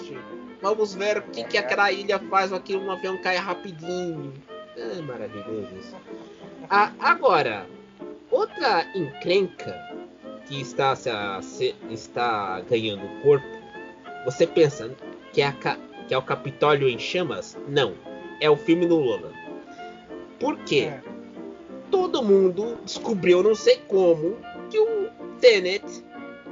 Vamos 0.62 0.94
ver 0.94 1.18
o 1.18 1.22
que, 1.24 1.44
que 1.44 1.58
aquela 1.58 1.92
ilha 1.92 2.20
faz 2.30 2.52
que 2.64 2.76
um 2.76 2.92
avião 2.92 3.18
caia 3.18 3.42
rapidinho. 3.42 4.32
É 4.78 5.02
maravilhoso 5.02 5.70
isso. 5.80 5.96
Ah, 6.70 6.92
agora, 7.00 7.66
outra 8.30 8.86
encrenca 8.96 9.76
que 10.46 10.62
está, 10.62 10.96
se, 10.96 11.10
se- 11.42 11.76
está 11.90 12.62
ganhando 12.62 13.22
corpo, 13.24 13.46
você 14.24 14.46
pensa 14.46 14.92
que 15.34 15.42
é, 15.42 15.48
a 15.48 15.52
que 16.08 16.14
é 16.14 16.18
o 16.18 16.22
Capitólio 16.22 16.88
em 16.88 17.00
chamas? 17.00 17.58
Não, 17.68 17.96
é 18.40 18.50
o 18.50 18.56
filme 18.56 18.86
do 18.86 18.98
Lola. 18.98 19.32
Por 20.40 20.58
quê? 20.60 20.92
É. 20.92 21.02
todo 21.90 22.22
mundo 22.24 22.78
descobriu, 22.86 23.42
não 23.44 23.56
sei 23.56 23.78
como, 23.88 24.38
que 24.70 24.80
o 24.80 25.10
Tenet 25.44 25.84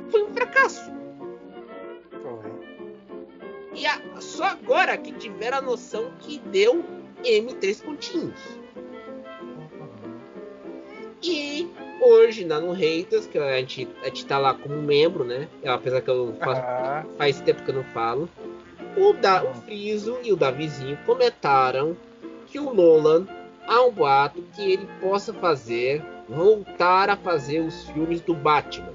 foi 0.09 0.23
um 0.23 0.33
fracasso. 0.33 0.91
Foi. 2.21 2.51
E 3.73 3.85
a- 3.85 4.01
só 4.19 4.43
agora 4.47 4.97
que 4.97 5.13
tiveram 5.13 5.59
a 5.59 5.61
noção 5.61 6.11
que 6.19 6.39
deu 6.39 6.83
M3 7.23 7.81
pontinhos. 7.81 8.37
E 11.23 11.69
hoje, 12.01 12.43
na 12.43 12.59
No 12.59 12.73
Haters, 12.73 13.27
que 13.27 13.37
a 13.37 13.57
gente, 13.59 13.87
a 14.01 14.05
gente 14.07 14.25
tá 14.25 14.37
lá 14.37 14.53
como 14.53 14.75
membro, 14.81 15.23
né? 15.23 15.47
Apesar 15.65 16.01
que 16.01 16.09
eu 16.09 16.35
faço, 16.39 16.59
Ah, 16.61 17.05
faz 17.17 17.39
tempo 17.39 17.63
que 17.63 17.69
eu 17.71 17.75
não 17.75 17.83
falo. 17.85 18.27
O, 18.97 19.13
da, 19.13 19.41
o 19.41 19.53
Friso 19.53 20.17
e 20.21 20.33
o 20.33 20.35
Davizinho 20.35 20.97
comentaram 21.05 21.95
que 22.47 22.59
o 22.59 22.73
Nolan 22.73 23.25
há 23.65 23.81
um 23.83 23.91
boato 23.91 24.41
que 24.53 24.73
ele 24.73 24.85
possa 24.99 25.33
fazer, 25.33 26.03
voltar 26.31 27.09
a 27.09 27.17
fazer 27.17 27.59
os 27.59 27.83
filmes 27.89 28.21
do 28.21 28.33
Batman. 28.33 28.93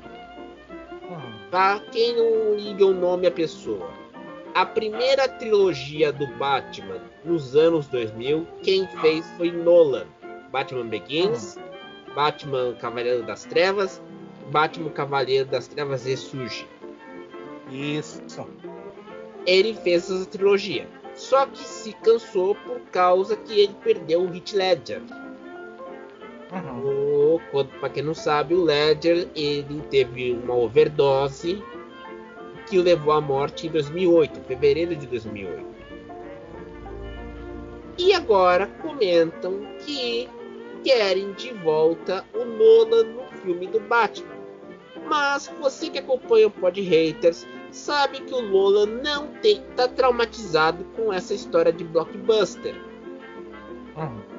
hum, 1.09 1.37
Pra 1.51 1.81
quem 1.93 2.17
não 2.17 2.55
liga 2.57 2.85
o 2.87 2.95
nome 2.95 3.27
à 3.27 3.31
pessoa, 3.31 3.91
a 4.55 4.65
primeira 4.65 5.29
trilogia 5.29 6.13
do 6.13 6.27
Batman 6.39 7.01
nos 7.25 7.55
anos 7.55 7.87
2000, 7.89 8.47
quem 8.63 8.87
fez 9.01 9.25
foi 9.37 9.51
Nolan. 9.53 10.07
Batman 10.51 10.87
Begins, 10.87 11.59
Batman 12.15 12.75
Cavaleiro 12.81 13.23
das 13.25 13.45
Trevas, 13.45 14.01
Batman 14.51 14.91
Cavaleiro 14.91 15.45
das 15.47 15.69
Trevas 15.69 16.07
Ressurge. 16.07 16.67
Isso. 17.71 18.23
ele 19.45 19.75
fez 19.75 20.11
essa 20.11 20.25
trilogia. 20.27 20.89
Só 21.15 21.47
que 21.47 21.59
se 21.59 21.93
cansou 21.95 22.55
por 22.55 22.81
causa 22.93 23.37
que 23.37 23.61
ele 23.61 23.75
perdeu 23.83 24.23
o 24.23 24.35
Heath 24.35 24.53
Ledger. 24.53 25.03
Uhum. 26.53 27.39
Pra 27.81 27.89
quem 27.89 28.03
não 28.03 28.15
sabe, 28.15 28.55
o 28.55 28.63
Ledger 28.63 29.29
ele 29.35 29.83
teve 29.91 30.33
uma 30.33 30.55
overdose 30.55 31.63
que 32.69 32.79
o 32.79 32.83
levou 32.83 33.13
à 33.13 33.21
morte 33.21 33.67
em 33.67 33.71
2008, 33.71 34.41
em 34.41 34.43
fevereiro 34.43 34.97
de 34.97 35.07
2008. 35.07 35.67
E 37.99 38.13
agora 38.13 38.67
comentam 38.83 39.67
que 39.85 40.29
querem 40.85 41.33
de 41.33 41.53
volta 41.55 42.25
o 42.35 42.45
Nolan 42.45 43.05
no 43.05 43.25
filme 43.41 43.67
do 43.67 43.81
Batman. 43.81 44.37
Mas 45.09 45.53
você 45.61 45.89
que 45.89 45.99
acompanha 45.99 46.49
o 46.49 46.51
Pod 46.51 46.81
Haters 46.81 47.47
sabe 47.71 48.21
que 48.21 48.35
o 48.35 48.41
Lola 48.41 48.87
não 48.87 49.29
tem, 49.41 49.63
tá 49.77 49.87
traumatizado 49.87 50.85
com 50.97 51.13
essa 51.13 51.33
história 51.35 51.73
de 51.73 51.85
blockbuster. 51.85 52.75
Uhum. 53.97 54.36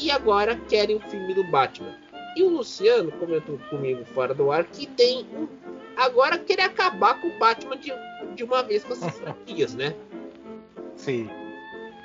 E 0.00 0.10
agora 0.10 0.56
querem 0.68 0.96
o 0.96 1.00
filme 1.00 1.34
do 1.34 1.44
Batman. 1.44 1.94
E 2.36 2.42
o 2.42 2.48
Luciano 2.48 3.10
comentou 3.12 3.58
comigo 3.70 4.04
fora 4.14 4.32
do 4.32 4.52
ar 4.52 4.64
que 4.64 4.86
tem 4.86 5.26
um. 5.32 5.48
Agora 5.96 6.38
querer 6.38 6.62
acabar 6.62 7.20
com 7.20 7.28
o 7.28 7.38
Batman 7.38 7.76
de, 7.76 7.92
de 8.34 8.44
uma 8.44 8.62
vez 8.62 8.84
com 8.84 8.92
essas 8.92 9.12
franquias, 9.18 9.74
né? 9.74 9.94
Sim. 10.96 11.28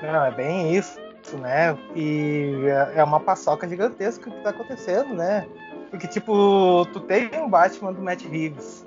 Não, 0.02 0.26
é 0.26 0.32
bem 0.32 0.76
isso, 0.76 1.00
né? 1.40 1.78
E 1.96 2.66
é 2.96 3.00
é 3.00 3.04
uma 3.04 3.20
paçoca 3.20 3.68
gigantesca 3.68 4.30
que 4.30 4.42
tá 4.42 4.50
acontecendo, 4.50 5.14
né? 5.14 5.48
Porque, 5.92 6.08
tipo, 6.08 6.88
tu 6.92 7.00
tem 7.02 7.30
um 7.36 7.48
Batman 7.48 7.94
do 7.94 8.02
Matt 8.02 8.24
Reeves, 8.24 8.83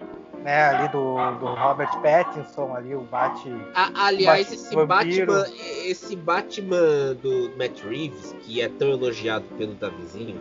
né? 0.47 0.69
Ali 0.69 0.89
do, 0.89 1.17
do 1.41 1.47
Robert 1.47 1.91
Pattinson, 2.01 2.73
ali, 2.75 2.95
o 2.95 3.01
Bat. 3.01 3.43
A- 3.75 4.07
aliás, 4.07 4.47
Bat- 4.49 4.55
esse. 4.57 4.77
Batman, 4.87 5.45
esse 5.85 6.17
Batman 6.17 7.15
do 7.21 7.51
Matt 7.59 7.83
Reeves, 7.83 8.35
que 8.43 8.63
é 8.63 8.69
tão 8.69 8.89
elogiado 8.91 9.45
pelo 9.59 9.75
Davizinho, 9.75 10.41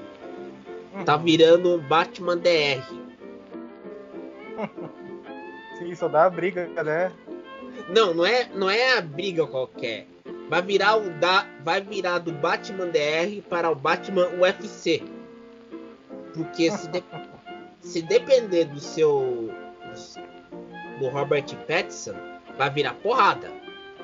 tá 1.06 1.18
virando 1.18 1.76
um 1.76 1.80
Batman 1.80 2.38
DR. 2.38 2.84
Sim, 5.80 5.96
só 5.96 6.08
dá 6.08 6.30
briga, 6.30 6.68
né? 6.84 7.12
Não, 7.90 8.14
não 8.14 8.26
é, 8.26 8.48
não 8.54 8.70
é 8.70 8.98
a 8.98 9.02
briga 9.02 9.46
qualquer. 9.46 10.08
Vai 10.50 10.62
virar 10.62 10.96
o 10.98 11.10
da, 11.20 11.46
vai 11.64 11.82
virar 11.82 12.20
do 12.20 12.32
Batman 12.32 12.88
DR 12.88 13.42
para 13.50 13.70
o 13.72 13.76
Batman 13.76 14.28
UFC. 14.40 15.04
Porque 16.36 16.70
se, 16.72 16.88
de- 16.90 17.04
se 17.82 18.02
depender 18.04 18.66
do 18.66 18.80
seu 18.80 19.52
do 21.00 21.10
Robert 21.10 21.46
Pattinson, 21.68 22.16
vai 22.58 22.70
virar 22.70 22.94
porrada. 22.96 23.52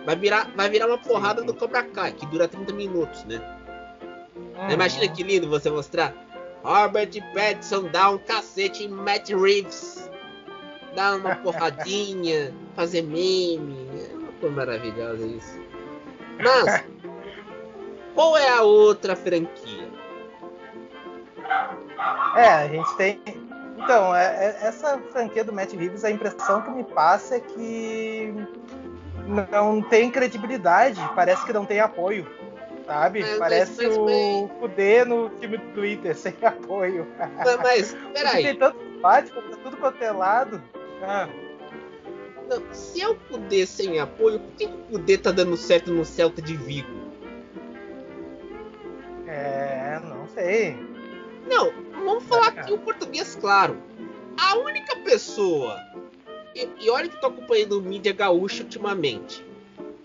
Vai 0.05 0.15
virar, 0.15 0.51
vai 0.55 0.69
virar 0.69 0.87
uma 0.87 0.97
porrada 0.97 1.43
do 1.43 1.53
Cobra 1.53 1.83
Kai, 1.83 2.11
que 2.13 2.25
dura 2.25 2.47
30 2.47 2.73
minutos, 2.73 3.23
né? 3.25 3.39
Imagina 4.71 5.07
que 5.07 5.23
lindo 5.23 5.49
você 5.49 5.69
mostrar. 5.69 6.13
Robert 6.63 7.11
Pattinson 7.33 7.89
dá 7.91 8.09
um 8.09 8.17
cacete 8.17 8.83
em 8.83 8.89
Matt 8.89 9.29
Reeves. 9.29 10.09
Dá 10.95 11.15
uma 11.15 11.35
porradinha, 11.41 12.53
fazer 12.75 13.03
meme. 13.03 13.89
É 14.11 14.15
uma 14.15 14.31
coisa 14.33 14.55
maravilhosa 14.55 15.25
isso. 15.25 15.59
Mas, 16.39 16.83
qual 18.15 18.37
é 18.37 18.49
a 18.49 18.61
outra 18.61 19.15
franquia? 19.15 19.89
É, 22.35 22.47
a 22.47 22.67
gente 22.67 22.95
tem. 22.97 23.40
Então, 23.83 24.15
é, 24.15 24.25
é, 24.25 24.67
essa 24.67 24.97
franquia 25.11 25.43
do 25.43 25.51
Matt 25.51 25.73
Reeves, 25.73 26.03
a 26.03 26.11
impressão 26.11 26.61
que 26.61 26.69
me 26.71 26.83
passa 26.83 27.35
é 27.35 27.39
que 27.39 28.33
não 29.51 29.81
tem 29.81 30.11
credibilidade, 30.11 30.99
parece 31.15 31.45
que 31.45 31.53
não 31.53 31.65
tem 31.65 31.79
apoio, 31.79 32.27
sabe? 32.85 33.21
Mas- 33.21 33.37
parece 33.37 33.87
mas- 33.87 33.97
o 33.97 34.49
Kudê 34.59 35.03
no 35.05 35.29
time 35.29 35.57
do 35.57 35.73
Twitter, 35.73 36.13
sem 36.17 36.35
apoio. 36.41 37.07
Mas, 37.63 37.95
peraí, 38.13 38.43
Tem 38.43 38.55
tanto 38.55 38.77
bate, 39.01 39.31
tá 39.31 39.41
tudo 39.63 39.77
quanto 39.77 40.01
é 40.03 40.11
lado. 40.11 40.61
Ah, 41.01 41.27
não, 42.47 42.61
se 42.73 43.01
é 43.01 43.07
o 43.07 43.15
Kudê 43.15 43.65
sem 43.65 43.99
apoio, 43.99 44.39
por 44.39 44.51
que 44.57 44.67
que 44.67 44.73
o 44.73 44.77
Kudê 44.91 45.17
tá 45.17 45.31
dando 45.31 45.57
certo 45.57 45.91
no 45.91 46.05
Celta 46.05 46.41
de 46.41 46.55
Vigo? 46.55 47.01
é, 49.27 49.99
não 50.03 50.27
sei. 50.27 50.77
Não, 51.47 51.71
vamos 52.03 52.23
falar 52.25 52.47
aqui 52.49 52.73
o 52.73 52.77
português 52.77 53.35
claro. 53.39 53.77
A 54.39 54.57
única 54.57 54.95
pessoa, 54.97 55.77
e, 56.55 56.67
e 56.79 56.89
olha 56.89 57.07
que 57.09 57.19
tô 57.19 57.27
acompanhando 57.27 57.79
o 57.79 57.81
mídia 57.81 58.13
gaúcha 58.13 58.63
ultimamente, 58.63 59.45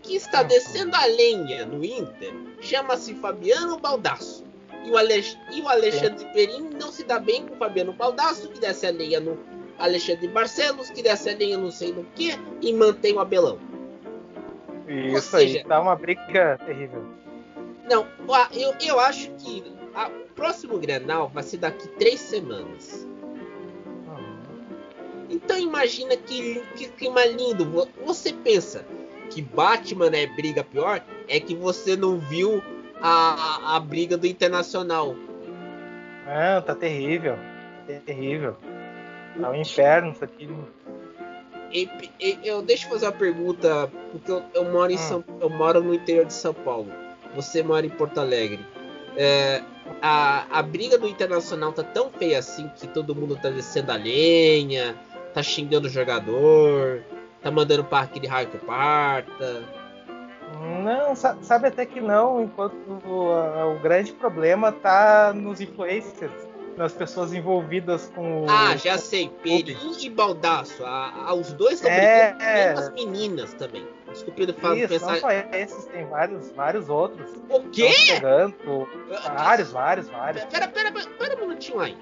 que 0.03 0.15
está 0.17 0.43
descendo 0.43 0.95
a 0.95 1.05
lenha 1.07 1.65
no 1.67 1.85
Inter, 1.85 2.33
chama-se 2.61 3.15
Fabiano 3.15 3.79
Baldasso. 3.79 4.45
E 4.85 4.91
o, 4.91 4.97
Alex, 4.97 5.37
e 5.53 5.61
o 5.61 5.69
Alexandre 5.69 6.25
Perim 6.33 6.71
não 6.79 6.93
se 6.93 7.03
dá 7.03 7.19
bem 7.19 7.45
com 7.47 7.55
o 7.55 7.57
Fabiano 7.57 7.93
Baldasso, 7.93 8.49
que 8.49 8.61
desce 8.61 8.87
a 8.87 8.91
lenha 8.91 9.19
no 9.19 9.37
Alexandre 9.79 10.29
Barcelos, 10.29 10.91
que 10.91 11.03
desce 11.03 11.29
a 11.31 11.35
lenha 11.37 11.59
não 11.59 11.73
sei 11.73 11.93
no 11.93 12.05
que, 12.15 12.38
e 12.62 12.73
mantém 12.73 13.15
o 13.15 13.19
Abelão. 13.21 13.59
Isso 14.88 15.31
seja- 15.31 15.59
aí, 15.59 15.65
tá 15.65 15.81
uma 15.81 15.97
briga 15.97 16.59
terrível. 16.65 17.05
Não, 17.88 18.07
eu, 18.52 18.75
eu 18.81 19.00
acho 19.00 19.31
que 19.33 19.62
a- 19.95 20.09
o 20.09 20.35
próximo 20.35 20.78
Grenal 20.78 21.28
vai 21.28 21.43
ser 21.43 21.59
daqui 21.59 21.88
três 21.99 22.21
semanas. 22.21 23.07
Então 25.28 25.59
imagina 25.59 26.16
que, 26.16 26.62
que 26.76 26.88
clima 26.88 27.25
lindo. 27.25 27.64
Vo- 27.64 27.88
Você 28.05 28.33
pensa 28.33 28.85
que 29.31 29.43
Batman 29.43 30.11
é 30.14 30.26
briga 30.26 30.62
pior? 30.62 31.02
É 31.28 31.40
que 31.40 31.55
você 31.55 31.97
não 31.97 32.19
viu 32.19 32.62
a, 33.00 33.76
a 33.76 33.81
briga 33.81 34.16
do 34.16 34.26
Internacional. 34.26 35.14
Não, 36.26 36.62
tá 36.62 36.75
terrível. 36.75 37.37
Terrível. 38.05 38.57
Tá 39.40 39.50
um 39.50 39.55
inferno 39.55 40.12
isso 40.12 40.25
aqui. 40.25 40.49
E- 41.73 41.88
e- 42.21 42.38
eu 42.45 42.62
deixa 42.62 42.87
eu 42.87 42.90
fazer 42.90 43.07
uma 43.07 43.12
pergunta, 43.12 43.90
porque 44.12 44.31
eu, 44.31 44.43
eu 44.55 44.64
moro 44.73 44.90
em 44.93 44.95
Hum. 44.95 44.99
São, 44.99 45.25
eu 45.40 45.50
moro 45.50 45.83
no 45.83 45.93
interior 45.93 46.25
de 46.25 46.33
São 46.33 46.55
Paulo. 46.55 46.88
Você 47.37 47.62
mora 47.62 47.87
em 47.87 47.90
Porto 47.90 48.19
Alegre. 48.19 48.64
É, 49.16 49.62
a, 50.02 50.47
a 50.59 50.62
briga 50.62 50.99
do 50.99 51.07
Internacional 51.07 51.73
tá 51.73 51.83
tão 51.85 52.11
feia 52.11 52.38
assim 52.38 52.69
que 52.76 52.87
todo 52.88 53.14
mundo 53.14 53.37
tá 53.40 53.49
descendo 53.50 53.93
a 53.93 53.97
lenha, 53.97 54.95
tá 55.33 55.43
xingando 55.43 55.87
o 55.87 55.90
jogador, 55.90 57.02
tá 57.43 57.50
mandando 57.50 57.85
para 57.85 58.05
aquele 58.05 58.26
raio 58.26 58.49
que 58.49 58.59
parta. 58.59 59.62
Não, 60.83 61.14
sa- 61.14 61.37
sabe 61.43 61.69
até 61.69 61.85
que 61.87 62.00
não, 62.00 62.43
enquanto 62.43 62.75
o, 63.07 63.75
o 63.75 63.78
grande 63.81 64.12
problema 64.12 64.71
tá 64.73 65.33
nos 65.35 65.61
influencers, 65.61 66.33
nas 66.76 66.93
pessoas 66.93 67.33
envolvidas 67.33 68.11
com 68.14 68.43
o. 68.43 68.47
Ah, 68.50 68.76
já 68.76 68.97
sei, 68.99 69.28
Perim 69.43 69.76
e 70.00 70.11
Baldaço. 70.11 70.85
A, 70.85 71.28
a- 71.28 71.35
os 71.35 71.52
dois 71.52 71.75
estão 71.75 71.90
É, 71.90 72.33
brigando 72.33 72.43
é. 72.45 72.73
com 72.75 72.78
as 72.81 72.93
meninas 72.93 73.55
também. 73.55 73.87
Desculpa 74.16 74.42
eu 74.42 74.54
falar, 74.54 74.76
Isso, 74.78 74.88
pensar. 74.88 75.12
não 75.12 75.20
só 75.20 75.30
esses, 75.30 75.85
tem 75.87 76.06
vários, 76.06 76.50
vários 76.52 76.88
outros. 76.88 77.30
O 77.50 77.61
quê? 77.70 77.90
Chegando, 77.92 78.88
vários, 79.35 79.70
vários, 79.72 80.09
vários. 80.09 80.44
Pera, 80.46 80.66
pera, 80.68 80.90
pera, 80.90 81.07
pera 81.18 81.37
um 81.37 81.48
minutinho 81.48 81.81
aí. 81.81 81.96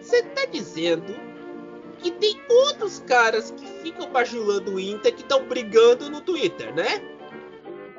Você 0.00 0.22
tá 0.22 0.46
dizendo 0.46 1.14
que 1.98 2.10
tem 2.12 2.40
outros 2.48 3.00
caras 3.06 3.50
que 3.50 3.66
ficam 3.66 4.08
bajulando 4.10 4.74
o 4.74 4.80
Inter 4.80 5.14
que 5.14 5.22
estão 5.22 5.44
brigando 5.46 6.08
no 6.08 6.20
Twitter, 6.22 6.74
né? 6.74 7.00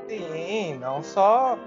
Sim, 0.07 0.75
não 0.79 1.03
só, 1.03 1.57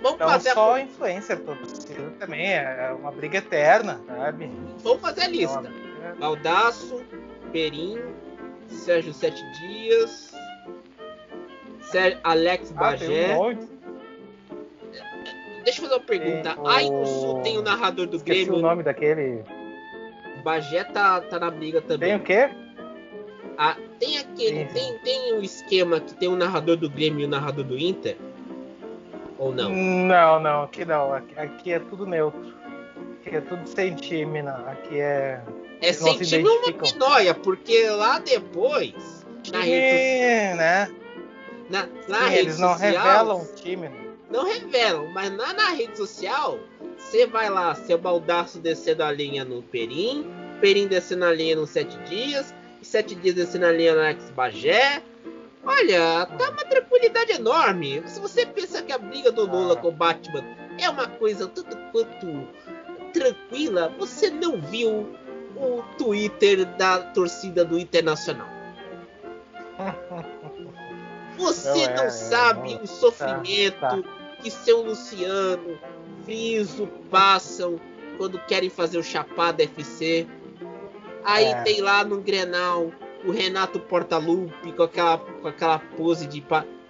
Vamos 0.00 0.18
não 0.20 0.40
só 0.40 0.74
a, 0.74 0.80
influencer, 0.80 1.40
torcida 1.40 2.10
também, 2.18 2.52
é 2.52 2.94
uma 2.98 3.10
briga 3.10 3.38
eterna, 3.38 4.00
sabe? 4.06 4.50
vamos 4.78 5.00
fazer 5.00 5.22
a 5.22 5.24
É 5.24 5.28
lista. 5.28 5.60
briga- 5.60 6.14
Baldaço, 6.18 7.02
Perim, 7.52 7.98
Sérgio 8.88 9.12
Sete 9.12 9.44
Dias, 9.60 10.32
Sér- 11.82 12.18
Alex 12.24 12.72
Ah, 12.74 12.80
Bagé. 12.80 13.36
um. 13.36 13.54
Deixa 15.62 15.82
eu 15.82 15.84
fazer 15.84 15.94
uma 15.96 16.00
pergunta. 16.00 16.54
Tem 16.54 16.62
o- 16.62 16.66
Aí 16.66 16.90
no 16.90 17.04
Sul 17.04 17.42
tem 17.42 17.58
o 17.58 17.62
narrador 17.62 18.06
do 18.06 18.16
Esqueci 18.16 18.44
Grêmio. 18.46 18.58
o 18.58 18.62
nome 18.62 18.82
daquele. 18.82 19.42
Bagé 20.42 20.84
tá, 20.84 21.20
tá 21.20 21.38
na 21.38 21.50
briga 21.50 21.82
também. 21.82 22.08
Tem 22.08 22.16
o 22.16 22.20
quê? 22.20 22.48
Ah, 23.58 23.76
tem 24.00 24.16
aquele. 24.16 24.66
Sim. 24.68 24.72
Tem, 24.72 24.98
tem 25.00 25.34
o 25.34 25.42
esquema 25.42 26.00
que 26.00 26.14
tem 26.14 26.28
o 26.30 26.36
narrador 26.36 26.76
do 26.78 26.88
Grêmio 26.88 27.20
e 27.20 27.24
o 27.26 27.28
narrador 27.28 27.64
do 27.64 27.78
Inter? 27.78 28.16
Ou 29.38 29.52
não? 29.54 29.68
Não, 29.68 30.40
não, 30.40 30.62
aqui 30.62 30.86
não. 30.86 31.12
Aqui, 31.12 31.38
aqui 31.38 31.72
é 31.72 31.78
tudo 31.78 32.06
neutro. 32.06 32.54
Aqui 33.20 33.36
é 33.36 33.40
tudo 33.42 33.68
sem 33.68 33.94
time, 33.96 34.40
não. 34.40 34.66
Aqui 34.66 34.98
é. 34.98 35.42
É 35.80 35.86
eles 35.88 36.00
não 36.00 36.08
sem 36.08 36.18
se 36.24 36.24
time 36.36 36.48
uma 36.48 36.72
pinóia, 36.72 37.34
porque 37.34 37.88
lá 37.90 38.18
depois, 38.18 38.94
na 39.52 39.60
rede, 39.60 39.86
Time, 39.86 40.54
né? 40.56 40.90
na, 41.70 41.88
na 42.08 42.18
Sim, 42.18 42.24
rede 42.30 42.38
eles 42.42 42.58
não 42.58 42.72
social, 42.72 42.92
revelam 42.92 43.42
o 43.42 43.54
time. 43.54 43.88
né? 43.88 43.94
não 44.30 44.44
revelam, 44.44 45.06
mas 45.12 45.30
na, 45.32 45.52
na 45.54 45.70
rede 45.70 45.96
social, 45.96 46.58
você 46.98 47.26
vai 47.26 47.48
lá, 47.48 47.74
seu 47.74 47.96
baldaço 47.96 48.58
descendo 48.58 49.02
a 49.02 49.10
linha 49.12 49.44
no 49.44 49.62
Perim, 49.62 50.26
Perim 50.60 50.86
descendo 50.86 51.24
a 51.24 51.32
linha 51.32 51.56
no 51.56 51.66
Sete 51.66 51.96
Dias, 52.00 52.54
e 52.82 52.84
Sete 52.84 53.14
Dias 53.14 53.34
descendo 53.34 53.64
a 53.66 53.72
linha 53.72 53.94
no 53.94 54.00
Alex 54.00 54.30
Bagé. 54.30 55.02
Olha, 55.64 56.26
tá 56.38 56.50
uma 56.50 56.64
tranquilidade 56.64 57.32
enorme. 57.32 58.02
Se 58.06 58.20
você 58.20 58.44
pensa 58.46 58.82
que 58.82 58.92
a 58.92 58.98
briga 58.98 59.30
do 59.32 59.44
Lula 59.46 59.74
Ah. 59.74 59.76
com 59.76 59.88
o 59.88 59.92
Batman 59.92 60.44
é 60.80 60.88
uma 60.88 61.06
coisa 61.08 61.46
tanto 61.46 61.76
quanto 61.92 62.48
tranquila, 63.12 63.92
você 63.98 64.30
não 64.30 64.60
viu 64.60 65.08
o 65.60 65.82
Twitter 65.96 66.64
da 66.76 66.98
torcida 66.98 67.64
do 67.64 67.78
Internacional. 67.78 68.48
Você 71.36 71.68
Não, 71.68 71.84
é, 71.84 71.96
não 71.96 72.10
sabe 72.10 72.74
não, 72.74 72.82
o 72.82 72.86
sofrimento 72.86 73.78
tá. 73.80 73.98
que 74.42 74.50
seu 74.50 74.82
Luciano, 74.82 75.78
Friso 76.24 76.88
passam 77.10 77.80
quando 78.16 78.38
querem 78.40 78.68
fazer 78.68 78.98
o 78.98 79.02
Chapada 79.02 79.62
FC. 79.62 80.26
Aí 81.24 81.44
É. 81.44 81.62
tem 81.62 81.80
lá 81.80 82.04
no 82.04 82.20
Grenal 82.20 82.90
o 83.24 83.30
Renato 83.30 83.78
Portaluppi 83.80 84.72
com 84.72 84.82
aquela, 84.82 85.18
com 85.18 85.48
aquela 85.48 85.78
pose 85.78 86.26
de, 86.26 86.44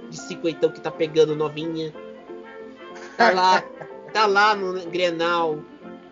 de 0.09 0.17
cinquentão 0.17 0.71
que 0.71 0.81
tá 0.81 0.91
pegando 0.91 1.37
novinha. 1.37 1.93
Tá 3.17 3.31
lá, 3.31 3.63
tá 4.13 4.27
lá 4.27 4.55
no 4.55 4.75
Grenal 4.87 5.59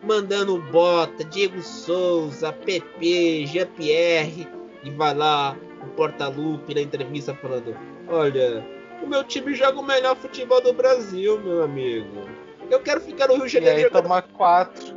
mandando 0.06 0.58
bota, 0.58 1.24
Diego 1.24 1.60
Souza, 1.60 2.52
PP, 2.52 3.46
Jean-Pierre, 3.46 4.48
e 4.82 4.90
vai 4.90 5.14
lá 5.14 5.56
o 5.82 5.86
Portaluppi 5.88 6.74
na 6.74 6.80
entrevista 6.80 7.34
falando: 7.34 7.76
Olha, 8.08 8.64
o 9.02 9.06
meu 9.06 9.24
time 9.24 9.54
joga 9.54 9.78
o 9.78 9.84
melhor 9.84 10.16
futebol 10.16 10.60
do 10.60 10.72
Brasil, 10.72 11.38
meu 11.40 11.62
amigo. 11.62 12.28
Eu 12.70 12.80
quero 12.80 13.00
ficar 13.00 13.28
no 13.28 13.34
Rio 13.34 13.46
de 13.46 13.48
E 13.48 13.50
Janeiro 13.50 13.76
aí 13.76 13.82
jogando 13.84 14.02
tomar 14.02 14.22
quatro. 14.22 14.96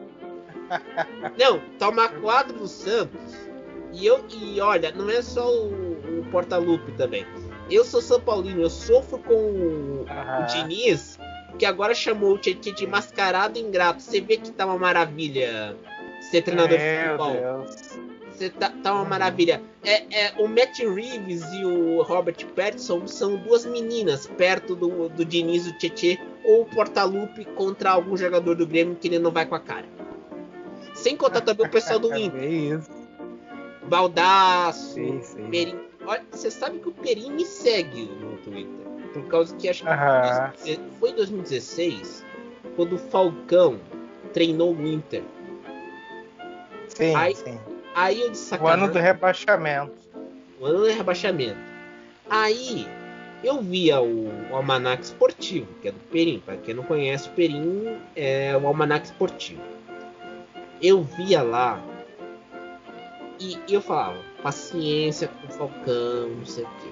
não, 1.38 1.60
toma 1.78 2.10
quatro 2.10 2.58
do 2.58 2.68
Santos. 2.68 3.50
E 3.92 4.06
eu 4.06 4.24
e 4.30 4.62
olha, 4.62 4.92
não 4.92 5.10
é 5.10 5.22
só 5.22 5.50
o, 5.52 6.20
o 6.20 6.26
Portalupe 6.32 6.92
também. 6.94 7.26
Eu 7.70 7.84
sou 7.84 8.02
São 8.02 8.20
Paulino, 8.20 8.62
eu 8.62 8.70
sofro 8.70 9.20
com 9.20 9.34
o, 9.34 10.02
o 10.04 10.46
Diniz, 10.48 11.20
que 11.58 11.66
agora 11.66 11.94
chamou 11.94 12.34
o 12.34 12.38
Tietchan 12.38 12.74
de 12.74 12.88
mascarado 12.88 13.58
ingrato. 13.60 14.02
Você 14.02 14.22
vê 14.22 14.38
que 14.38 14.52
tá 14.52 14.66
uma 14.66 14.78
maravilha 14.78 15.76
ser 16.30 16.42
treinador 16.42 16.78
de 16.78 16.84
Meu 16.84 17.18
futebol. 17.18 17.34
Deus. 17.34 18.00
Você 18.32 18.50
tá, 18.50 18.70
tá 18.70 18.94
uma 18.94 19.04
maravilha. 19.04 19.62
É, 19.84 20.04
é, 20.28 20.34
o 20.38 20.48
Matt 20.48 20.80
Reeves 20.80 21.44
e 21.52 21.66
o 21.66 22.02
Robert 22.04 22.38
Pattinson 22.56 23.06
são 23.06 23.36
duas 23.36 23.66
meninas 23.66 24.28
perto 24.28 24.76
do, 24.76 25.10
do 25.10 25.26
Diniz 25.26 25.66
do 25.66 25.78
Tietchan, 25.78 26.22
ou 26.46 26.62
o 26.62 26.66
Portalupe 26.66 27.44
contra 27.56 27.92
algum 27.92 28.16
jogador 28.16 28.56
do 28.56 28.66
Grêmio 28.66 28.96
que 28.96 29.10
ele 29.10 29.20
não 29.20 29.32
vai 29.32 29.46
com 29.46 29.56
a 29.56 29.60
cara. 29.60 29.86
Sem 30.94 31.18
contar 31.18 31.42
também 31.42 31.66
o 31.66 31.70
pessoal 31.70 32.00
do 32.00 32.12
É 32.14 32.20
Inter. 32.20 32.40
bem 32.40 32.72
isso. 32.78 32.90
Baldaço, 33.90 34.94
Sim, 34.94 35.22
sim. 35.22 35.50
Perim. 35.50 35.80
Olha, 36.06 36.24
você 36.32 36.50
sabe 36.50 36.80
que 36.80 36.88
o 36.90 36.92
Perim 36.94 37.32
me 37.32 37.46
segue 37.46 38.06
no 38.06 38.38
Twitter. 38.38 38.88
Por 39.14 39.24
causa 39.28 39.56
que 39.56 39.68
acho 39.68 39.84
que 40.64 40.80
foi 41.00 41.10
em 41.10 41.16
2016 41.16 42.26
quando 42.76 42.94
o 42.94 42.98
Falcão 42.98 43.80
treinou 44.34 44.74
o 44.76 44.88
Inter. 44.88 45.24
Sim, 46.90 47.16
Ai, 47.16 47.34
sim. 47.36 47.60
Aí 47.96 48.22
eu 48.22 48.30
de 48.32 48.38
O 48.62 48.68
ano 48.68 48.92
do 48.92 49.00
rebaixamento. 49.00 49.94
o 50.60 50.66
ano 50.66 50.86
de 50.86 50.92
rebaixamento. 50.92 51.58
Aí 52.30 52.88
eu 53.44 53.62
via 53.62 54.00
o, 54.02 54.28
o 54.52 54.56
Almanac 54.56 55.04
Esportivo, 55.04 55.68
que 55.82 55.88
é 55.88 55.92
do 55.92 56.00
Perim. 56.12 56.40
Para 56.40 56.58
quem 56.58 56.74
não 56.74 56.84
conhece, 56.84 57.28
o 57.30 57.32
Perim 57.32 57.98
é 58.16 58.56
o 58.56 58.68
Almanac 58.68 59.06
Esportivo. 59.08 59.62
eu 60.82 61.02
via 61.04 61.42
lá 61.42 61.82
e 63.40 63.58
eu 63.70 63.82
falava, 63.82 64.18
paciência 64.44 65.28
com 65.30 65.48
o 65.48 65.52
Falcão, 65.52 66.30
não 66.38 66.46
sei 66.46 66.66
o 66.66 66.68
quê. 66.68 66.90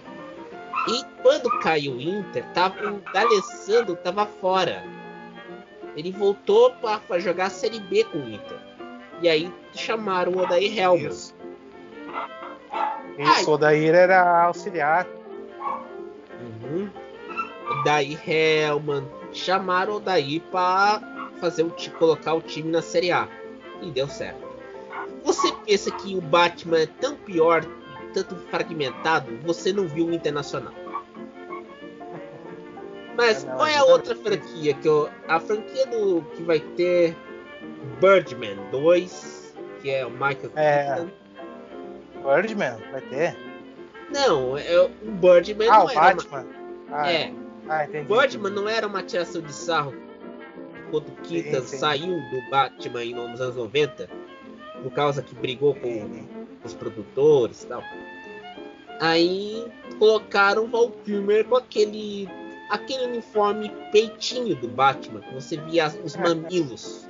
E 0.87 1.03
quando 1.21 1.59
caiu 1.59 1.93
o 1.93 2.01
Inter, 2.01 2.45
tava, 2.53 2.75
o 2.87 3.01
D'Alessandro 3.11 3.95
tava 3.97 4.25
fora. 4.25 4.83
Ele 5.95 6.11
voltou 6.11 6.71
para 6.71 7.19
jogar 7.19 7.47
a 7.47 7.49
Série 7.49 7.79
B 7.79 8.03
com 8.05 8.19
o 8.19 8.29
Inter. 8.29 8.57
E 9.21 9.27
aí 9.27 9.51
chamaram 9.73 10.33
o 10.33 10.39
Odair 10.39 10.77
Helman. 10.77 11.09
Isso. 11.09 11.35
Isso, 13.17 13.49
o 13.49 13.53
Odair 13.55 13.95
era 13.95 14.45
auxiliar. 14.45 15.07
Uhum. 16.39 16.89
Odair 17.79 18.19
Helman. 18.29 19.05
Chamaram 19.33 19.93
o 19.93 19.95
Odair 19.97 20.41
para 20.51 21.01
fazer 21.41 21.63
o 21.63 21.73
colocar 21.97 22.35
o 22.35 22.41
time 22.41 22.71
na 22.71 22.81
Série 22.81 23.11
A. 23.11 23.27
E 23.81 23.91
deu 23.91 24.07
certo. 24.07 24.47
Você 25.23 25.51
pensa 25.65 25.91
que 25.91 26.15
o 26.15 26.21
Batman 26.21 26.79
é 26.79 26.85
tão 26.85 27.15
pior, 27.15 27.65
tanto 28.23 28.35
fragmentado, 28.49 29.37
você 29.43 29.71
não 29.71 29.87
viu 29.87 30.07
o 30.07 30.13
Internacional. 30.13 30.73
Mas 33.15 33.43
não, 33.43 33.55
qual 33.55 33.67
é 33.67 33.77
a 33.77 33.83
outra 33.83 34.15
franquia 34.15 34.73
que 34.75 34.87
eu, 34.87 35.09
a 35.27 35.39
franquia 35.39 35.85
do 35.87 36.21
que 36.35 36.43
vai 36.43 36.59
ter 36.59 37.15
Birdman 37.99 38.57
2, 38.71 39.55
que 39.81 39.89
é 39.89 40.05
o 40.05 40.11
Michael 40.11 40.51
É. 40.55 40.85
Keaton. 40.85 41.09
Birdman, 42.23 42.77
vai 42.91 43.01
ter? 43.01 43.37
Não, 44.11 44.57
é, 44.57 44.79
o 44.81 44.89
Birdman 45.11 45.69
Ah, 45.69 45.79
não 45.79 45.85
o 45.85 45.89
era 45.89 45.99
uma, 45.99 46.13
Batman. 46.13 46.45
Ah, 46.91 47.11
é, 47.11 47.33
ah, 47.67 47.85
entendi. 47.85 48.07
Birdman 48.07 48.51
não 48.51 48.69
era 48.69 48.87
uma 48.87 49.03
tiração 49.03 49.41
de 49.41 49.53
sarro 49.53 49.93
quando 50.91 51.09
o 51.09 51.15
Keaton 51.23 51.65
sim. 51.65 51.77
saiu 51.77 52.07
do 52.07 52.49
Batman 52.49 53.05
nos 53.29 53.41
anos 53.41 53.55
90, 53.55 54.07
por 54.83 54.91
causa 54.91 55.21
que 55.21 55.35
brigou 55.35 55.73
com. 55.75 56.36
Os 56.63 56.73
produtores 56.73 57.63
e 57.63 57.67
tal. 57.67 57.83
Aí 58.99 59.65
colocaram 59.99 60.65
o 60.65 60.67
Val 60.67 60.91
Kilmer 61.03 61.45
com 61.45 61.55
aquele 61.55 62.27
aquele 62.69 63.05
uniforme 63.05 63.71
peitinho 63.91 64.55
do 64.55 64.67
Batman, 64.67 65.21
que 65.21 65.33
você 65.33 65.57
via 65.57 65.87
os 66.03 66.15
mamilos. 66.17 67.07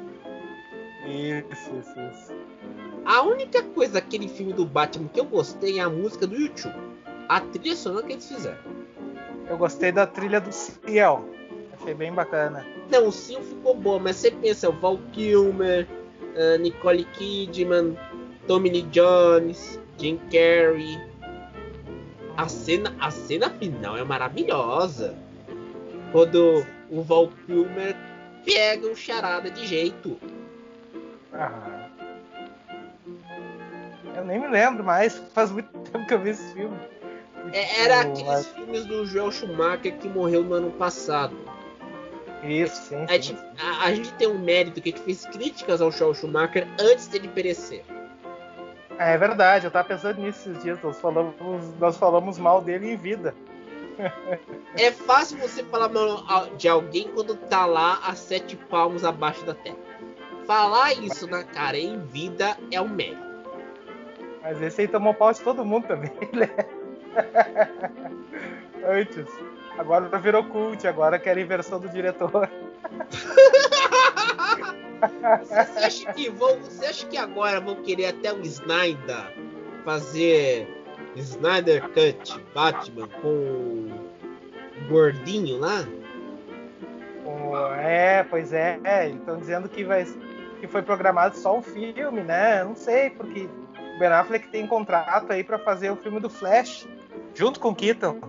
Isso, 1.05 1.71
isso, 1.79 1.99
isso. 1.99 2.33
A 3.05 3.21
única 3.21 3.63
coisa 3.63 3.93
daquele 3.93 4.27
filme 4.27 4.51
do 4.53 4.65
Batman 4.65 5.07
que 5.07 5.19
eu 5.19 5.25
gostei 5.25 5.79
é 5.79 5.81
a 5.81 5.89
música 5.89 6.27
do 6.27 6.35
YouTube. 6.35 6.75
A 7.29 7.39
trilha 7.39 7.75
sonora 7.75 8.05
que 8.05 8.13
eles 8.13 8.27
fizeram. 8.27 8.59
Eu 9.49 9.57
gostei 9.57 9.91
da 9.91 10.05
trilha 10.05 10.41
do 10.41 10.51
Ciel. 10.51 11.23
Achei 11.79 11.93
bem 11.93 12.11
bacana. 12.11 12.65
Não, 12.89 13.07
o 13.07 13.11
Sil 13.11 13.39
ficou 13.41 13.73
boa, 13.75 13.99
mas 13.99 14.17
você 14.17 14.31
pensa, 14.31 14.69
o 14.69 14.73
Val 14.73 14.99
Kilmer, 15.13 15.87
a 16.35 16.57
Nicole 16.57 17.05
Kidman, 17.05 17.97
Tommy 18.47 18.69
Lee 18.69 18.81
Jones, 18.83 19.79
Jim 19.97 20.17
Carrey. 20.31 20.97
A 22.37 22.47
cena, 22.47 22.95
a 22.99 23.09
cena 23.11 23.49
final 23.49 23.97
é 23.97 24.03
maravilhosa. 24.03 25.15
Quando 26.11 26.65
o 26.89 27.01
Val 27.01 27.29
Kilmer 27.45 27.95
pega 28.45 28.87
o 28.87 28.95
charada 28.95 29.49
de 29.49 29.65
jeito. 29.65 30.17
Aham. 31.33 31.87
Eu 34.15 34.25
nem 34.25 34.39
me 34.39 34.47
lembro 34.47 34.83
mais, 34.83 35.17
faz 35.33 35.51
muito 35.51 35.69
tempo 35.91 36.05
que 36.07 36.13
eu 36.13 36.19
vi 36.19 36.29
esse 36.29 36.53
filme. 36.53 36.77
É- 37.53 37.81
era 37.83 37.97
Tipo, 37.99 38.11
aqueles 38.11 38.27
mas- 38.27 38.47
filmes 38.47 38.85
do 38.85 39.05
Joel 39.05 39.31
Schumacher 39.31 39.97
que 39.97 40.07
morreu 40.07 40.43
no 40.43 40.53
ano 40.55 40.71
passado. 40.71 41.35
Isso, 42.43 42.75
sim. 42.89 43.03
A 43.03 43.07
sim. 43.07 43.21
gente, 43.21 43.41
a- 43.59 43.85
a 43.85 43.93
gente 43.95 44.13
tem 44.13 44.27
um 44.27 44.37
mérito 44.39 44.79
que 44.81 44.89
a 44.89 44.91
gente 44.91 45.03
fez 45.03 45.25
críticas 45.25 45.81
ao 45.81 45.91
Joel 45.91 46.13
Schumacher 46.13 46.67
antes 46.79 47.07
dele 47.07 47.27
perecer. 47.27 47.83
É 48.99 49.17
verdade, 49.17 49.65
eu 49.65 49.71
tava 49.71 49.87
pensando 49.87 50.21
nisso 50.21 50.49
esses 50.49 50.63
dias. 50.63 50.81
Nós 50.81 50.99
falamos, 50.99 51.35
nós 51.79 51.97
falamos 51.97 52.37
mal 52.37 52.61
dele 52.61 52.91
em 52.91 52.97
vida. 52.97 53.33
É 54.75 54.91
fácil 54.91 55.37
você 55.37 55.63
falar 55.63 55.89
mal 55.89 56.47
de 56.55 56.67
alguém 56.67 57.09
quando 57.13 57.35
tá 57.35 57.65
lá 57.65 57.99
a 58.03 58.15
sete 58.15 58.55
palmos 58.55 59.03
abaixo 59.03 59.45
da 59.45 59.53
terra. 59.53 59.77
Falar 60.45 60.93
isso 60.93 61.27
na 61.27 61.43
cara 61.43 61.77
em 61.77 61.99
vida 61.99 62.57
é 62.71 62.79
um 62.79 62.87
mérito. 62.87 63.27
Mas 64.41 64.61
esse 64.61 64.81
aí 64.81 64.87
tomou 64.87 65.13
pau 65.13 65.33
de 65.33 65.41
todo 65.41 65.65
mundo 65.65 65.87
também, 65.87 66.11
né? 66.33 66.49
Antes. 68.85 69.27
Agora 69.77 70.17
virou 70.19 70.43
cult, 70.45 70.87
agora 70.87 71.19
quer 71.19 71.37
inversão 71.37 71.79
do 71.79 71.89
diretor. 71.89 72.49
Você 75.43 75.79
acha 75.79 76.13
que 76.13 76.29
vão, 76.29 76.57
você 76.59 76.85
acha 76.85 77.05
que 77.07 77.17
agora 77.17 77.59
vão 77.59 77.75
querer 77.83 78.07
até 78.07 78.33
o 78.33 78.41
Snyder 78.41 79.33
fazer 79.85 80.67
Snyder 81.15 81.83
Cut 81.89 82.39
Batman 82.53 83.07
com 83.21 83.29
o 83.29 84.87
gordinho 84.89 85.59
lá? 85.59 85.85
Pô, 87.23 87.57
É, 87.75 88.23
pois 88.23 88.53
é, 88.53 88.79
estão 89.13 89.37
dizendo 89.37 89.67
que, 89.69 89.83
vai, 89.83 90.05
que 90.59 90.67
foi 90.67 90.81
programado 90.81 91.35
só 91.37 91.57
um 91.57 91.61
filme, 91.61 92.21
né? 92.21 92.63
Não 92.63 92.75
sei, 92.75 93.09
porque 93.11 93.47
o 93.95 93.99
Ben 93.99 94.09
Affleck 94.09 94.47
tem 94.49 94.67
contrato 94.67 95.31
aí 95.31 95.43
pra 95.43 95.59
fazer 95.59 95.89
o 95.91 95.95
filme 95.95 96.19
do 96.19 96.29
Flash, 96.29 96.87
junto 97.33 97.59
com 97.59 97.69
o 97.69 97.75
Keaton. 97.75 98.19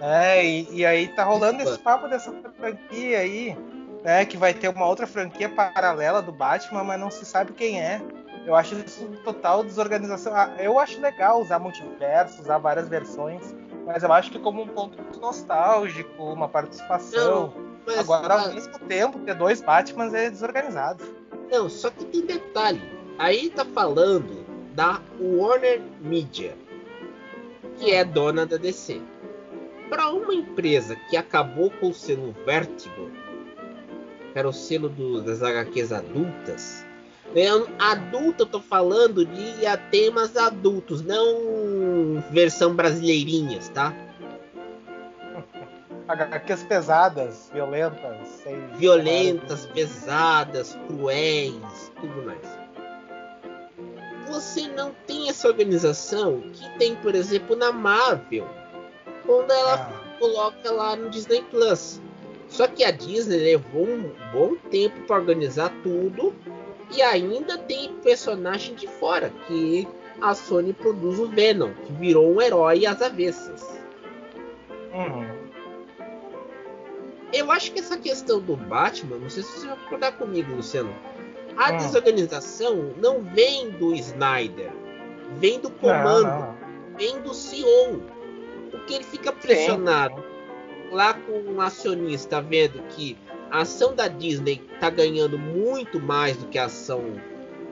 né? 0.00 0.44
E, 0.44 0.68
e 0.72 0.86
aí 0.86 1.08
tá 1.08 1.24
rolando 1.24 1.62
esse 1.62 1.78
papo 1.78 2.08
dessa 2.08 2.32
franquia 2.58 3.18
aí, 3.18 3.56
né? 4.02 4.24
Que 4.24 4.36
vai 4.36 4.54
ter 4.54 4.68
uma 4.68 4.86
outra 4.86 5.06
franquia 5.06 5.48
paralela 5.48 6.22
do 6.22 6.32
Batman, 6.32 6.84
mas 6.84 7.00
não 7.00 7.10
se 7.10 7.24
sabe 7.24 7.52
quem 7.52 7.80
é. 7.80 8.00
Eu 8.46 8.56
acho 8.56 8.74
isso 8.76 9.06
total 9.24 9.62
desorganização. 9.62 10.34
Ah, 10.34 10.50
Eu 10.58 10.78
acho 10.78 11.00
legal 11.00 11.40
usar 11.40 11.58
multiverso, 11.58 12.40
usar 12.40 12.58
várias 12.58 12.88
versões, 12.88 13.54
mas 13.84 14.02
eu 14.02 14.12
acho 14.12 14.30
que 14.30 14.38
como 14.38 14.62
um 14.62 14.68
ponto 14.68 15.20
nostálgico, 15.20 16.22
uma 16.22 16.48
participação. 16.48 17.52
Mas, 17.86 17.98
Agora, 17.98 18.34
ah, 18.34 18.42
ao 18.42 18.54
mesmo 18.54 18.78
tempo, 18.80 19.18
ter 19.20 19.34
dois 19.34 19.60
Batmans 19.60 20.14
é 20.14 20.30
desorganizado. 20.30 21.04
Não, 21.50 21.68
só 21.68 21.90
que 21.90 22.04
tem 22.04 22.24
detalhe. 22.24 22.80
Aí 23.18 23.50
tá 23.50 23.64
falando 23.64 24.46
da 24.74 25.00
Warner 25.20 25.82
Media, 26.00 26.56
que 27.78 27.90
é 27.92 28.04
dona 28.04 28.46
da 28.46 28.56
DC. 28.56 29.00
Para 29.88 30.10
uma 30.10 30.34
empresa 30.34 30.94
que 31.08 31.16
acabou 31.16 31.70
com 31.70 31.88
o 31.88 31.94
selo 31.94 32.34
Vertigo, 32.44 33.10
era 34.38 34.48
o 34.48 34.52
selo 34.52 34.88
do- 34.88 35.20
das 35.22 35.42
HQs 35.42 35.92
adultas, 35.92 36.86
né, 37.34 37.46
adulta 37.78 38.42
eu 38.42 38.46
tô 38.46 38.60
falando 38.60 39.24
de 39.24 39.66
a 39.66 39.76
temas 39.76 40.36
adultos, 40.36 41.02
não 41.02 42.22
versão 42.30 42.74
brasileirinhas, 42.74 43.68
tá? 43.68 43.92
HQs 46.08 46.62
pesadas, 46.64 47.50
violentas, 47.52 48.26
sem. 48.42 48.66
violentas, 48.76 49.66
pesadas, 49.66 50.78
cruéis, 50.86 51.92
tudo 52.00 52.22
mais. 52.24 52.58
Você 54.28 54.68
não 54.68 54.92
tem 55.06 55.28
essa 55.28 55.48
organização 55.48 56.40
que 56.52 56.78
tem, 56.78 56.94
por 56.96 57.14
exemplo, 57.14 57.56
na 57.56 57.72
Marvel, 57.72 58.46
quando 59.26 59.50
ela 59.50 59.74
Ah, 59.74 60.18
coloca 60.18 60.70
lá 60.70 60.96
no 60.96 61.10
Disney 61.10 61.42
Plus. 61.50 62.00
Só 62.48 62.66
que 62.66 62.82
a 62.84 62.90
Disney 62.90 63.36
levou 63.38 63.86
um 63.86 64.10
bom 64.32 64.56
tempo 64.70 65.00
para 65.06 65.16
organizar 65.16 65.72
tudo 65.82 66.34
e 66.90 67.02
ainda 67.02 67.58
tem 67.58 67.92
personagem 68.02 68.74
de 68.74 68.86
fora 68.86 69.30
que 69.46 69.86
a 70.20 70.34
Sony 70.34 70.72
produz 70.72 71.18
o 71.18 71.28
Venom, 71.28 71.72
que 71.74 71.92
virou 71.92 72.34
um 72.34 72.40
herói 72.40 72.86
às 72.86 73.02
avessas. 73.02 73.62
uhum. 74.92 75.38
Eu 77.32 77.50
acho 77.52 77.72
que 77.72 77.78
essa 77.80 77.98
questão 77.98 78.40
do 78.40 78.56
Batman, 78.56 79.18
não 79.18 79.28
sei 79.28 79.42
se 79.42 79.60
você 79.60 79.66
vai 79.66 79.76
concordar 79.76 80.12
comigo, 80.12 80.54
Luciano. 80.54 80.94
A 81.58 81.72
Hum. 81.72 81.76
desorganização 81.76 82.94
não 82.96 83.20
vem 83.22 83.68
do 83.70 83.94
Snyder, 83.94 84.70
vem 85.36 85.60
do 85.60 85.68
Não, 85.68 85.76
comando, 85.76 86.24
não. 86.24 86.56
vem 86.96 87.20
do 87.20 87.34
CEO. 87.34 88.02
Porque 88.70 88.94
ele 88.94 89.04
fica 89.04 89.30
pressionado 89.30 90.24
lá 90.90 91.14
com 91.14 91.32
um 91.32 91.60
acionista 91.60 92.40
vendo 92.40 92.82
que 92.88 93.16
a 93.50 93.60
ação 93.62 93.94
da 93.94 94.08
Disney 94.08 94.60
tá 94.80 94.90
ganhando 94.90 95.38
muito 95.38 96.00
mais 96.00 96.36
do 96.36 96.46
que 96.46 96.58
a 96.58 96.64
ação 96.66 97.02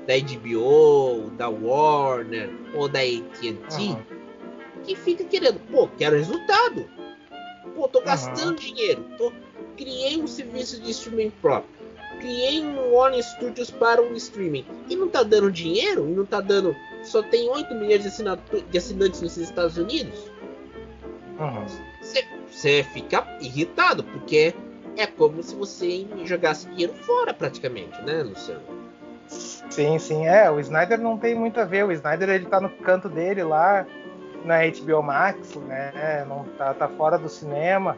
da 0.07 0.14
HBO, 0.18 1.31
da 1.37 1.48
Warner 1.48 2.50
ou 2.74 2.88
da 2.88 3.00
AT&T, 3.00 3.76
Uhum. 3.83 4.02
que 4.85 4.94
fica 4.94 5.24
querendo, 5.24 5.59
pô, 5.70 5.88
quero 5.98 6.16
resultado. 6.16 6.88
Pô, 7.74 7.88
tô 7.88 7.98
Uhum. 7.98 8.05
gastando 8.05 8.55
dinheiro, 8.57 9.05
tô 9.18 9.33
criei 9.76 10.16
um 10.20 10.26
serviço 10.26 10.81
de 10.81 10.90
streaming 10.92 11.31
próprio. 11.42 11.76
Criei 12.20 12.62
um 12.62 12.94
Warner 12.94 13.22
Studios 13.22 13.70
para 13.70 14.00
um 14.00 14.14
streaming 14.14 14.64
e 14.88 14.96
não 14.96 15.07
tá 15.09 15.22
dando 15.22 15.50
dinheiro 15.52 16.09
e 16.09 16.12
não 16.12 16.24
tá 16.24 16.40
dando. 16.40 16.74
Só 17.05 17.22
tem 17.22 17.50
8 17.50 17.74
milhões 17.74 18.00
de, 18.02 18.09
assinatu- 18.09 18.62
de 18.70 18.79
assinantes 18.79 19.20
nos 19.20 19.37
Estados 19.37 19.76
Unidos. 19.76 20.18
Uhum. 21.38 21.66
Você 22.57 22.83
fica 22.85 23.23
irritado, 23.38 24.03
porque 24.03 24.55
é 24.97 25.07
como 25.07 25.42
se 25.42 25.55
você 25.55 26.07
jogasse 26.25 26.66
dinheiro 26.71 26.95
fora 26.95 27.35
praticamente, 27.35 28.01
né, 28.01 28.23
Luciano? 28.23 28.62
Sim, 29.29 29.99
sim, 29.99 30.27
é. 30.27 30.51
O 30.51 30.59
Snyder 30.59 30.99
não 30.99 31.19
tem 31.19 31.35
muito 31.35 31.61
a 31.61 31.66
ver. 31.66 31.85
O 31.85 31.92
Snyder 31.92 32.31
ele 32.31 32.47
tá 32.47 32.59
no 32.59 32.71
canto 32.71 33.11
dele 33.11 33.42
lá 33.42 33.87
na 34.42 34.61
HBO 34.69 35.03
Max, 35.03 35.55
né? 35.57 36.25
Não 36.27 36.45
tá, 36.57 36.73
tá 36.73 36.88
fora 36.88 37.19
do 37.19 37.29
cinema, 37.29 37.95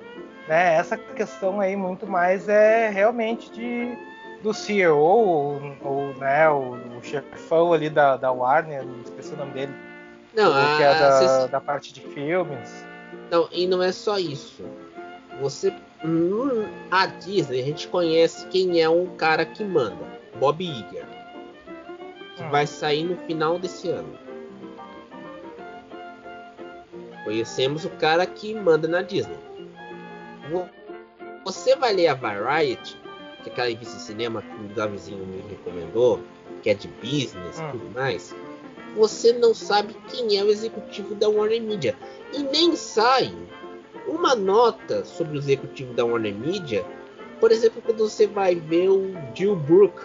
né? 0.49 0.75
Essa 0.75 0.97
questão 0.97 1.61
aí 1.61 1.77
muito 1.77 2.05
mais 2.05 2.49
é 2.49 2.89
realmente 2.89 3.53
de 3.53 3.97
do 4.43 4.53
CEO 4.53 4.99
ou, 4.99 5.77
ou 5.83 6.15
né, 6.15 6.49
o, 6.49 6.75
o 6.97 7.03
chefão 7.03 7.73
ali 7.73 7.91
da, 7.91 8.17
da 8.17 8.31
Warner, 8.33 8.85
não 8.85 9.03
esqueci 9.03 9.35
o 9.35 9.37
nome 9.37 9.53
dele. 9.53 9.73
Não, 10.35 10.53
que 10.77 10.83
é 10.83 10.95
da, 10.95 11.47
da 11.47 11.61
parte 11.61 11.93
de 11.93 12.01
filmes. 12.01 12.88
Não, 13.31 13.49
e 13.53 13.67
não 13.67 13.83
é 13.83 13.93
só 13.93 14.19
isso. 14.19 14.63
Você. 15.41 15.73
hum, 16.05 16.67
A 16.91 17.07
Disney, 17.07 17.61
a 17.61 17.65
gente 17.65 17.89
conhece 17.89 18.47
quem 18.49 18.81
é 18.81 18.89
o 18.89 19.07
cara 19.17 19.45
que 19.45 19.63
manda. 19.65 20.05
Bob 20.39 20.63
Iger. 20.65 21.07
Que 22.37 22.43
Hum. 22.45 22.51
vai 22.51 22.67
sair 22.67 23.05
no 23.05 23.17
final 23.27 23.59
desse 23.59 23.89
ano. 23.89 24.17
Conhecemos 27.25 27.85
o 27.85 27.91
cara 27.91 28.25
que 28.27 28.55
manda 28.55 28.89
na 28.89 29.03
Disney. 29.03 29.37
Vo- 30.51 30.69
Você 31.45 31.77
vai 31.77 31.93
ler 31.95 32.09
a 32.09 32.15
Variety, 32.15 32.97
que 33.43 33.49
é 33.49 33.53
aquela 33.53 33.69
revista 33.69 33.97
de 33.97 34.03
cinema 34.03 34.43
que 34.43 34.55
o 34.65 34.69
Davizinho 34.75 35.25
me 35.27 35.43
recomendou, 35.49 36.21
que 36.63 36.71
é 36.71 36.75
de 36.75 36.89
business 36.89 37.59
e 37.59 37.63
Hum. 37.63 37.71
tudo 37.73 37.91
mais. 37.95 38.35
Você 38.97 39.33
não 39.33 39.55
sabe 39.55 39.95
quem 40.09 40.37
é 40.39 40.43
o 40.43 40.51
executivo 40.51 41.15
da 41.15 41.29
Warner 41.29 41.63
Media. 41.63 41.95
E 42.33 42.43
nem 42.43 42.75
sai 42.77 43.33
uma 44.07 44.35
nota 44.35 45.05
sobre 45.05 45.37
o 45.37 45.39
executivo 45.41 45.93
da 45.95 46.05
Warner 46.05 46.35
Media. 46.35 46.85
Por 47.41 47.53
exemplo, 47.53 47.81
quando 47.85 47.99
você 48.09 48.27
vai 48.27 48.55
ver 48.57 48.89
o 48.89 49.15
Jill 49.35 49.55
Brook, 49.55 50.03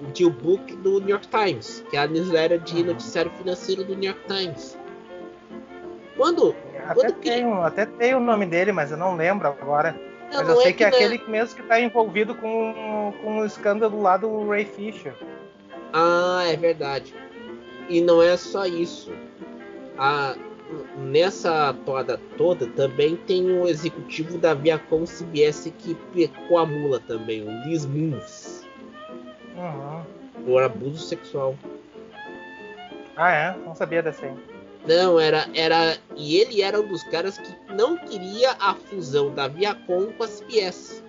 o 0.00 0.14
Jill 0.16 0.30
Brook 0.30 0.74
do 0.76 0.98
New 1.00 1.10
York 1.10 1.28
Times, 1.28 1.84
que 1.88 1.96
é 1.96 2.00
a 2.00 2.06
newsletter 2.08 2.58
de 2.60 2.76
Uhum. 2.80 2.86
noticiário 2.86 3.30
financeiro 3.32 3.84
do 3.84 3.94
New 3.94 4.10
York 4.10 4.20
Times. 4.26 4.76
Quando 6.16 6.54
Até 6.86 6.94
Quando 6.94 7.14
que- 7.14 7.30
tem, 7.30 7.44
um- 7.44 7.62
até 7.62 7.84
tem 7.84 8.14
o 8.14 8.20
nome 8.20 8.46
dele, 8.46 8.70
mas 8.70 8.90
eu 8.92 8.96
não 8.96 9.16
lembro 9.16 9.48
agora. 9.48 9.92
não, 10.30 10.38
mas 10.38 10.48
não 10.48 10.54
eu 10.54 10.60
sei 10.60 10.72
que 10.72 10.84
é 10.84 10.90
não 10.90 10.96
aquele 10.96 11.20
mesmo 11.28 11.56
que 11.56 11.62
tá 11.64 11.80
envolvido 11.80 12.32
com, 12.36 13.12
com 13.22 13.38
o 13.40 13.44
escândalo 13.44 14.00
lá 14.00 14.16
do 14.16 14.48
Ray 14.48 14.64
Fisher. 14.64 15.12
Ah, 15.92 16.44
é 16.46 16.56
verdade. 16.56 17.12
E 17.88 18.00
não 18.00 18.22
é 18.22 18.36
só 18.36 18.66
isso. 18.66 19.12
A- 19.98 20.34
nessa 20.98 21.72
toada 21.84 22.20
toda 22.36 22.66
também 22.68 23.14
tem 23.16 23.48
o 23.50 23.68
executivo 23.68 24.36
da 24.38 24.52
Viacom 24.52 25.04
CBS 25.06 25.72
que 25.78 25.94
pecou 26.12 26.58
a 26.58 26.66
mula 26.66 26.98
também, 27.00 27.42
o 27.42 27.64
Liz 27.64 27.86
Moons, 27.86 28.66
Uhum. 29.56 30.02
por 30.44 30.62
abuso 30.64 30.98
sexual. 31.06 31.56
Ah, 33.16 33.30
é? 33.32 33.56
Não 33.64 33.74
sabia 33.74 34.02
dessa 34.02 34.26
aí. 34.26 34.34
Não, 34.86 35.18
era, 35.18 35.46
era. 35.54 35.96
E 36.16 36.36
ele 36.36 36.60
era 36.62 36.80
um 36.80 36.86
dos 36.86 37.02
caras 37.04 37.38
que 37.38 37.72
não 37.72 37.96
queria 37.96 38.52
a 38.60 38.74
fusão 38.74 39.32
da 39.34 39.48
Viacom 39.48 40.12
com 40.12 40.22
a 40.24 40.28
CBS. 40.28 41.02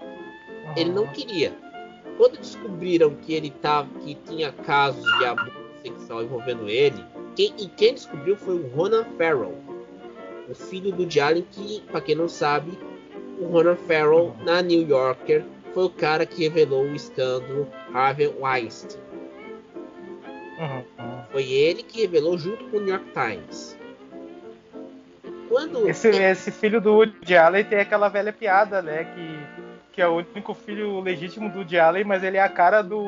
Uhum. 0.00 0.72
Ele 0.76 0.90
não 0.90 1.06
queria. 1.06 1.52
Quando 2.16 2.36
descobriram 2.38 3.14
que 3.14 3.32
ele 3.32 3.50
tava, 3.50 3.88
que 4.00 4.14
tinha 4.14 4.52
casos 4.52 5.02
de 5.18 5.24
abuso 5.24 5.57
sexual 5.82 6.22
envolvendo 6.22 6.68
ele, 6.68 7.04
quem, 7.36 7.52
e 7.58 7.68
quem 7.68 7.94
descobriu 7.94 8.36
foi 8.36 8.54
o 8.56 8.68
Ronan 8.68 9.04
Farrow, 9.16 9.54
o 10.48 10.54
filho 10.54 10.90
do 10.92 11.08
Jalen, 11.10 11.46
que, 11.50 11.80
pra 11.90 12.00
quem 12.00 12.14
não 12.14 12.28
sabe, 12.28 12.78
o 13.38 13.46
Ronan 13.46 13.76
Farrow 13.76 14.34
Uhum. 14.38 14.44
na 14.44 14.62
New 14.62 14.86
Yorker 14.88 15.44
foi 15.74 15.84
o 15.84 15.90
cara 15.90 16.24
que 16.26 16.42
revelou 16.48 16.84
o 16.84 16.94
escândalo 16.94 17.68
Harvey 17.92 18.32
Weinstein. 18.40 19.00
Uhum. 20.58 21.22
Foi 21.30 21.44
ele 21.52 21.82
que 21.82 22.00
revelou 22.00 22.36
junto 22.36 22.64
com 22.64 22.78
o 22.78 22.80
New 22.80 22.88
York 22.88 23.06
Times. 23.12 23.76
Quando 25.48 25.88
Esse, 25.88 26.08
esse 26.08 26.50
filho 26.50 26.80
do 26.80 26.94
Woody 26.94 27.36
Allen 27.36 27.64
tem 27.64 27.78
aquela 27.78 28.08
velha 28.08 28.32
piada, 28.32 28.82
né? 28.82 29.04
Que, 29.04 29.38
que 29.98 30.02
é 30.02 30.06
o 30.06 30.18
único 30.18 30.54
filho 30.54 31.00
legítimo 31.00 31.50
do 31.50 31.58
Woody 31.58 31.76
Allen, 31.76 32.04
mas 32.04 32.22
ele 32.22 32.36
é 32.36 32.40
a 32.40 32.48
cara 32.48 32.82
do, 32.82 33.02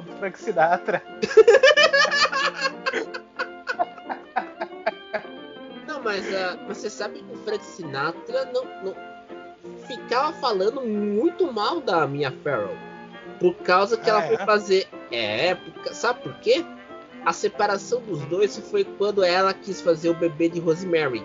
do 0.00 0.10
Frank 0.18 0.40
Sinatra. 0.40 1.02
Não, 5.86 6.02
mas 6.02 6.34
ah, 6.34 6.56
você 6.66 6.88
sabe 6.88 7.18
que 7.18 7.30
o 7.30 7.36
Frank 7.44 7.62
Sinatra 7.62 8.50
não, 8.54 8.64
não 8.82 8.94
ficava 9.86 10.32
falando 10.32 10.80
muito 10.80 11.52
mal 11.52 11.82
da 11.82 12.06
Mia 12.06 12.32
Farrow. 12.42 12.74
Por 13.38 13.54
causa 13.56 13.98
que 13.98 14.08
Ah, 14.08 14.14
ela 14.14 14.22
foi 14.22 14.36
é? 14.36 14.46
fazer. 14.46 14.88
É, 15.12 15.54
por 15.54 15.92
sabe 15.92 16.22
por 16.22 16.32
quê? 16.36 16.64
A 17.26 17.34
separação 17.34 18.00
dos 18.00 18.22
dois 18.22 18.56
foi 18.70 18.82
quando 18.82 19.22
ela 19.22 19.52
quis 19.52 19.82
fazer 19.82 20.08
o 20.08 20.14
bebê 20.14 20.48
de 20.48 20.58
Rosemary. 20.58 21.22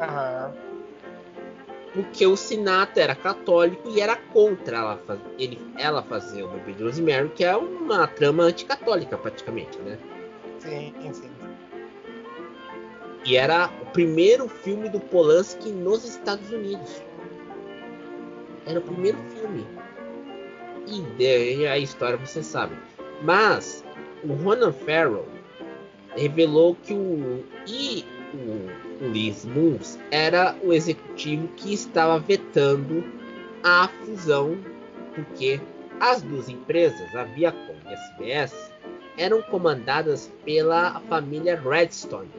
Aham. 0.00 0.69
Porque 1.92 2.24
o 2.26 2.36
Sinatra 2.36 3.02
era 3.02 3.14
católico 3.16 3.88
e 3.88 4.00
era 4.00 4.14
contra 4.16 4.76
ela, 4.78 4.96
fa- 5.06 5.18
ele, 5.38 5.60
ela 5.76 6.02
fazer 6.02 6.44
o 6.44 6.48
bebê 6.48 6.72
de 6.72 6.84
Rosemary, 6.84 7.28
que 7.30 7.44
é 7.44 7.56
uma 7.56 8.06
trama 8.06 8.44
anticatólica 8.44 9.18
praticamente, 9.18 9.76
né? 9.80 9.98
Sim, 10.60 10.94
sim. 11.12 11.30
E 13.26 13.36
era 13.36 13.68
o 13.82 13.86
primeiro 13.86 14.48
filme 14.48 14.88
do 14.88 15.00
Polanski 15.00 15.70
nos 15.70 16.04
Estados 16.04 16.50
Unidos. 16.50 17.02
Era 18.66 18.78
o 18.78 18.82
primeiro 18.82 19.18
filme. 19.34 19.66
E 20.86 21.02
daí 21.18 21.66
a 21.66 21.76
história 21.78 22.16
você 22.16 22.42
sabe. 22.42 22.76
Mas 23.22 23.84
o 24.24 24.32
Ronan 24.34 24.72
Farrow 24.72 25.26
revelou 26.16 26.74
que 26.76 26.94
o 26.94 27.44
e 27.66 28.04
o 28.32 28.89
Liz 29.00 29.44
Moons 29.44 29.98
era 30.10 30.54
o 30.62 30.72
executivo 30.72 31.48
que 31.56 31.72
estava 31.72 32.18
vetando 32.18 33.04
a 33.62 33.88
fusão, 33.88 34.58
porque 35.14 35.60
as 35.98 36.22
duas 36.22 36.48
empresas, 36.48 37.14
a 37.14 37.24
Viacom 37.24 37.74
e 37.88 37.94
a 37.94 37.96
CBS, 37.96 38.72
eram 39.18 39.42
comandadas 39.42 40.30
pela 40.44 41.00
família 41.08 41.60
Redstone. 41.60 42.30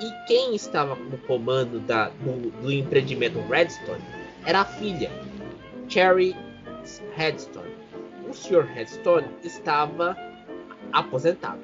E 0.00 0.26
quem 0.26 0.54
estava 0.54 0.94
no 0.94 1.16
comando 1.18 1.80
da- 1.80 2.08
do, 2.20 2.50
do 2.62 2.72
empreendimento 2.72 3.38
Redstone 3.48 4.02
era 4.44 4.60
a 4.60 4.64
filha, 4.64 5.10
Cherry 5.88 6.34
Redstone. 7.14 7.74
O 8.28 8.34
Sr. 8.34 8.64
Redstone 8.64 9.26
estava 9.42 10.16
aposentado. 10.92 11.60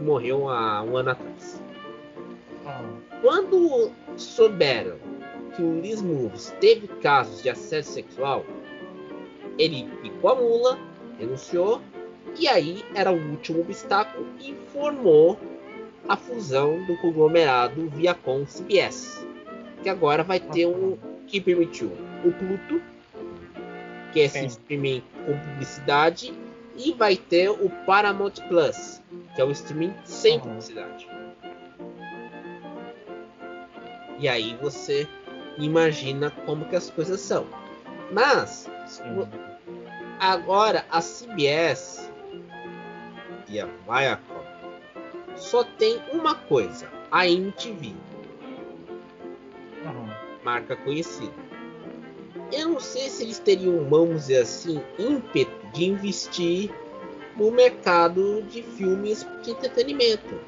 Morreu 0.00 0.48
há 0.48 0.82
um 0.82 0.96
ano 0.96 1.10
atrás. 1.10 1.61
Quando 3.22 3.92
souberam 4.16 4.98
que 5.54 5.62
o 5.62 5.80
Liz 5.80 6.02
Moves 6.02 6.54
teve 6.60 6.88
casos 6.88 7.42
de 7.42 7.48
assédio 7.48 7.90
sexual, 7.90 8.44
ele 9.58 9.88
picou 10.02 10.30
a 10.30 10.34
mula, 10.34 10.78
denunciou, 11.18 11.80
e 12.38 12.48
aí 12.48 12.84
era 12.94 13.12
o 13.12 13.30
último 13.30 13.60
obstáculo 13.60 14.26
e 14.40 14.54
formou 14.72 15.38
a 16.08 16.16
fusão 16.16 16.84
do 16.84 16.96
conglomerado 16.96 17.88
Viacom 17.90 18.44
CBS, 18.44 19.24
que 19.82 19.88
agora 19.88 20.24
vai 20.24 20.40
ter 20.40 20.66
um 20.66 20.98
que 21.28 21.40
permitiu 21.40 21.92
o 22.24 22.32
Pluto, 22.32 22.82
que 24.12 24.20
é 24.20 24.24
esse 24.24 24.46
streaming 24.46 25.02
com 25.24 25.38
publicidade, 25.38 26.34
e 26.76 26.92
vai 26.92 27.16
ter 27.16 27.50
o 27.50 27.70
Paramount 27.86 28.32
Plus, 28.48 29.00
que 29.34 29.40
é 29.40 29.44
o 29.44 29.50
streaming 29.52 29.94
sem 30.04 30.34
Uhum. 30.38 30.40
publicidade. 30.40 31.06
E 34.22 34.28
aí 34.28 34.56
você 34.62 35.08
imagina 35.58 36.30
como 36.46 36.64
que 36.66 36.76
as 36.76 36.88
coisas 36.88 37.20
são. 37.20 37.44
Mas 38.12 38.70
Sim. 38.86 39.26
agora 40.20 40.86
a 40.88 41.00
CBS 41.00 42.08
e 43.48 43.58
a 43.60 43.66
Viacom 43.66 44.40
só 45.34 45.64
tem 45.64 46.00
uma 46.12 46.36
coisa, 46.36 46.88
a 47.10 47.26
MTV, 47.28 47.94
Uhum. 49.84 50.08
marca 50.44 50.76
conhecida. 50.76 51.32
Eu 52.52 52.68
não 52.68 52.78
sei 52.80 53.08
se 53.08 53.24
eles 53.24 53.40
teriam, 53.40 53.84
vamos 53.88 54.20
dizer 54.22 54.42
assim, 54.42 54.80
ímpeto 55.00 55.50
de 55.72 55.86
investir 55.86 56.70
no 57.36 57.50
mercado 57.50 58.42
de 58.42 58.62
filmes 58.62 59.26
de 59.42 59.50
entretenimento. 59.50 60.38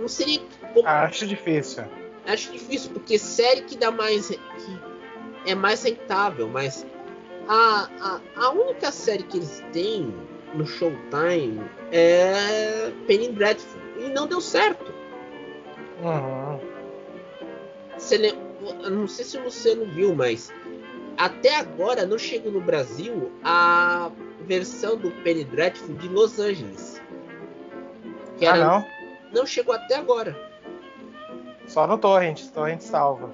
Não 0.00 0.08
seria 0.08 0.40
Acho 0.86 1.26
difícil. 1.26 1.84
Acho 2.26 2.52
difícil, 2.52 2.90
porque 2.92 3.18
série 3.18 3.62
que 3.62 3.76
dá 3.76 3.90
mais. 3.90 4.28
que 4.28 4.40
é 5.46 5.54
mais 5.54 5.82
rentável, 5.84 6.48
mas 6.48 6.84
a, 7.48 7.88
a, 8.00 8.20
a 8.36 8.50
única 8.50 8.90
série 8.90 9.22
que 9.22 9.36
eles 9.36 9.62
têm 9.72 10.12
no 10.54 10.66
Showtime 10.66 11.60
é 11.92 12.92
Penny 13.06 13.28
Dreadful. 13.28 13.80
E 13.98 14.08
não 14.08 14.26
deu 14.26 14.40
certo. 14.40 14.92
Uhum. 16.02 16.60
Você 17.96 18.34
não 18.90 19.06
sei 19.06 19.24
se 19.24 19.38
o 19.38 19.44
Luciano 19.44 19.86
viu, 19.86 20.14
mas 20.14 20.52
até 21.16 21.56
agora 21.56 22.04
não 22.04 22.18
chegou 22.18 22.52
no 22.52 22.60
Brasil 22.60 23.32
a 23.42 24.10
versão 24.42 24.96
do 24.96 25.10
Penny 25.22 25.44
Dreadful 25.44 25.94
de 25.94 26.08
Los 26.08 26.38
Angeles. 26.38 27.00
Que 28.36 28.46
ah, 28.46 28.56
não? 28.56 28.86
Não 29.32 29.46
chegou 29.46 29.74
até 29.74 29.96
agora. 29.96 30.45
Só 31.76 31.86
no 31.86 31.98
Torrent, 31.98 32.40
Torrent 32.54 32.80
salva. 32.80 33.30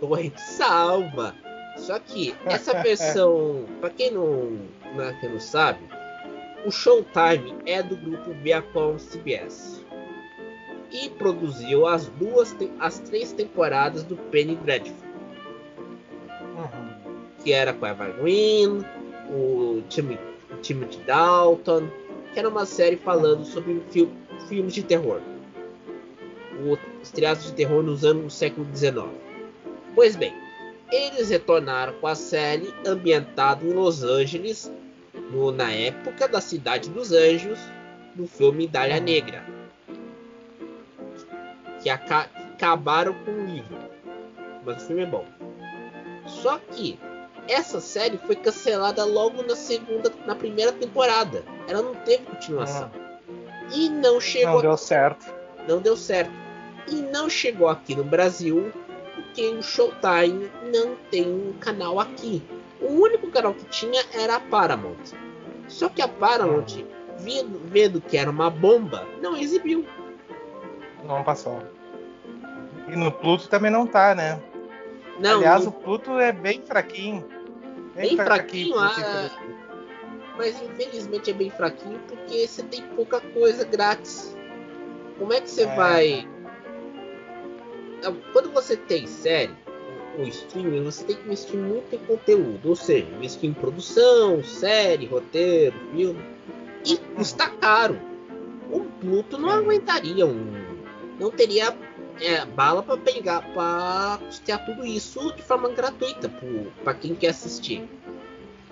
Torrent 0.00 0.36
salva. 0.36 1.32
Só 1.76 1.96
que 2.00 2.34
essa 2.44 2.72
versão, 2.82 3.66
para 3.80 3.90
quem 3.90 4.10
não, 4.10 4.58
não, 4.96 5.20
quem 5.20 5.30
não 5.30 5.38
sabe, 5.38 5.78
o 6.66 6.72
Showtime 6.72 7.54
é 7.66 7.80
do 7.80 7.96
grupo 7.96 8.32
Viacom 8.42 8.96
CBS 8.96 9.80
e 10.90 11.08
produziu 11.10 11.86
as 11.86 12.08
duas, 12.08 12.56
as 12.80 12.98
três 12.98 13.30
temporadas 13.32 14.02
do 14.02 14.16
Penny 14.16 14.56
Dreadful, 14.56 14.96
uhum. 16.56 17.14
que 17.44 17.52
era 17.52 17.72
com 17.72 17.84
a 17.84 17.90
Eva 17.90 18.08
Green, 18.08 18.84
o 19.30 19.84
Tim, 19.88 20.18
Timothy 20.62 20.98
Dalton, 21.06 21.88
que 22.34 22.40
era 22.40 22.48
uma 22.48 22.66
série 22.66 22.96
falando 22.96 23.44
sobre 23.44 23.80
fil, 23.92 24.10
filmes 24.48 24.74
de 24.74 24.82
terror, 24.82 25.20
o, 26.60 26.78
estreados 27.02 27.46
de 27.46 27.52
terror 27.52 27.82
nos 27.82 28.04
anos 28.04 28.24
do 28.24 28.30
século 28.30 28.66
XIX. 28.74 29.06
Pois 29.94 30.16
bem, 30.16 30.34
eles 30.90 31.30
retornaram 31.30 31.94
com 31.94 32.06
a 32.06 32.14
série 32.14 32.72
ambientada 32.86 33.64
em 33.64 33.72
Los 33.72 34.02
Angeles, 34.02 34.70
no, 35.30 35.52
na 35.52 35.70
época 35.72 36.26
da 36.28 36.40
Cidade 36.40 36.88
dos 36.90 37.12
Anjos, 37.12 37.58
do 38.14 38.26
filme 38.26 38.66
Dália 38.66 39.00
Negra, 39.00 39.44
que 41.82 41.90
aca 41.90 42.28
acabaram 42.58 43.14
com 43.24 43.30
o 43.30 43.46
livro, 43.46 43.78
mas 44.64 44.82
o 44.82 44.86
filme 44.86 45.02
é 45.02 45.06
bom. 45.06 45.24
Só 46.26 46.58
que 46.58 46.98
essa 47.46 47.80
série 47.80 48.18
foi 48.18 48.34
cancelada 48.34 49.04
logo 49.04 49.42
na 49.44 49.54
segunda, 49.54 50.12
na 50.26 50.34
primeira 50.34 50.72
temporada. 50.72 51.44
Ela 51.68 51.80
não 51.80 51.94
teve 51.94 52.24
continuação. 52.24 52.90
Ah. 52.92 53.72
E 53.72 53.88
não 53.88 54.20
chegou. 54.20 54.54
Não 54.54 54.60
deu 54.60 54.76
certo. 54.76 55.32
Não 55.68 55.80
deu 55.80 55.96
certo. 55.96 56.32
E 56.90 56.96
não 56.96 57.28
chegou 57.28 57.68
aqui 57.68 57.94
no 57.94 58.04
Brasil 58.04 58.72
porque 59.14 59.48
o 59.48 59.62
Showtime 59.62 60.50
não 60.72 60.96
tem 61.10 61.26
um 61.26 61.52
canal 61.60 62.00
aqui. 62.00 62.42
O 62.80 62.92
único 62.92 63.30
canal 63.30 63.52
que 63.54 63.64
tinha 63.66 64.04
era 64.12 64.36
a 64.36 64.40
Paramount. 64.40 65.12
Só 65.66 65.88
que 65.88 66.00
a 66.00 66.08
Paramount, 66.08 66.84
vendo, 67.18 67.60
vendo 67.64 68.00
que 68.00 68.16
era 68.16 68.30
uma 68.30 68.48
bomba, 68.48 69.06
não 69.20 69.36
exibiu. 69.36 69.86
Não 71.04 71.22
passou. 71.22 71.62
E 72.88 72.96
no 72.96 73.12
Pluto 73.12 73.48
também 73.48 73.70
não 73.70 73.86
tá, 73.86 74.14
né? 74.14 74.40
Não, 75.18 75.38
Aliás, 75.38 75.64
no... 75.64 75.70
o 75.70 75.72
Pluto 75.72 76.18
é 76.18 76.32
bem 76.32 76.62
fraquinho. 76.62 77.26
Bem, 77.94 78.08
bem 78.08 78.16
fraquinho, 78.16 78.76
fraquinho 78.76 79.06
ah, 79.06 79.30
mas 80.38 80.62
infelizmente 80.62 81.30
é 81.30 81.34
bem 81.34 81.50
fraquinho 81.50 81.98
porque 82.06 82.46
você 82.46 82.62
tem 82.62 82.82
pouca 82.94 83.20
coisa 83.20 83.64
grátis. 83.64 84.36
Como 85.18 85.32
é 85.32 85.40
que 85.40 85.50
você 85.50 85.64
é. 85.64 85.74
vai. 85.74 86.28
Quando 88.32 88.52
você 88.52 88.76
tem 88.76 89.06
série, 89.06 89.54
o 90.18 90.22
streaming, 90.22 90.84
você 90.84 91.04
tem 91.04 91.16
que 91.16 91.24
investir 91.24 91.56
muito 91.58 91.94
em 91.94 91.98
conteúdo, 91.98 92.68
ou 92.68 92.76
seja, 92.76 93.06
investir 93.06 93.50
em 93.50 93.54
produção, 93.54 94.42
série, 94.42 95.06
roteiro, 95.06 95.76
filme. 95.92 96.20
E 96.84 96.96
custa 97.16 97.48
caro. 97.48 98.00
O 98.70 98.80
Pluto 98.80 99.38
não 99.38 99.50
aguentaria 99.50 100.26
um. 100.26 100.52
Não 101.18 101.30
teria 101.30 101.76
é, 102.20 102.44
bala 102.44 102.82
para 102.82 102.96
pegar, 102.96 103.42
para 103.52 104.18
custear 104.24 104.64
tudo 104.64 104.84
isso 104.84 105.32
de 105.34 105.42
forma 105.42 105.68
gratuita 105.70 106.30
para 106.82 106.94
quem 106.94 107.14
quer 107.14 107.28
assistir. 107.28 107.88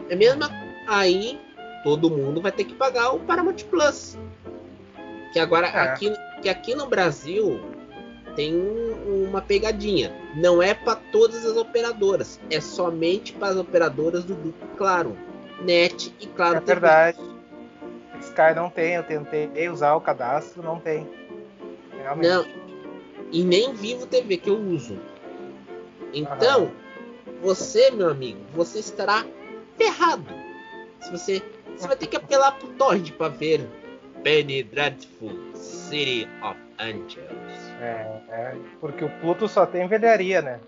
É 0.08 0.16
mesmo 0.16 0.42
aí 0.86 1.40
todo 1.82 2.10
mundo 2.10 2.40
vai 2.40 2.52
ter 2.52 2.64
que 2.64 2.74
pagar 2.74 3.12
o 3.12 3.20
Paramount 3.20 3.64
Plus. 3.70 4.18
Que 5.32 5.38
agora 5.38 5.66
é. 5.68 5.78
aqui, 5.78 6.12
que 6.42 6.48
aqui 6.48 6.74
no 6.74 6.86
Brasil 6.86 7.60
tem 8.36 8.54
uma 9.06 9.40
pegadinha. 9.40 10.14
Não 10.36 10.62
é 10.62 10.74
para 10.74 10.96
todas 10.96 11.44
as 11.44 11.56
operadoras, 11.56 12.38
é 12.50 12.60
somente 12.60 13.32
para 13.32 13.48
as 13.48 13.56
operadoras 13.56 14.24
do 14.24 14.34
grupo 14.34 14.66
Claro, 14.76 15.16
Net 15.62 16.14
e 16.20 16.26
Claro. 16.26 16.58
É 16.58 16.60
TV. 16.60 16.66
verdade. 16.66 17.18
Sky 18.20 18.54
não 18.54 18.70
tem, 18.70 18.94
eu 18.94 19.02
tentei 19.02 19.68
usar 19.68 19.94
o 19.94 20.00
cadastro, 20.00 20.62
não 20.62 20.78
tem. 20.78 21.08
Realmente. 21.98 22.28
Não, 22.28 22.46
e 23.32 23.42
nem 23.42 23.74
Vivo 23.74 24.06
TV 24.06 24.36
que 24.36 24.50
eu 24.50 24.58
uso. 24.58 24.98
Então, 26.12 26.70
você, 27.42 27.90
meu 27.90 28.10
amigo, 28.10 28.38
você 28.54 28.78
estará 28.78 29.24
ferrado. 29.76 30.26
Se 31.00 31.10
você, 31.10 31.42
você 31.76 31.86
vai 31.86 31.96
ter 31.96 32.06
que 32.06 32.16
apelar 32.16 32.52
pro 32.52 32.68
Torrent 32.68 33.12
para 33.12 33.28
ver 33.28 33.68
Penny 34.22 34.62
Dreadful 34.62 35.54
City 35.54 36.28
of 36.42 36.58
Angels. 36.78 37.65
É, 37.80 38.20
é, 38.30 38.54
porque 38.80 39.04
o 39.04 39.10
Pluto 39.20 39.48
só 39.48 39.66
tem 39.66 39.86
velharia, 39.86 40.40
né? 40.40 40.60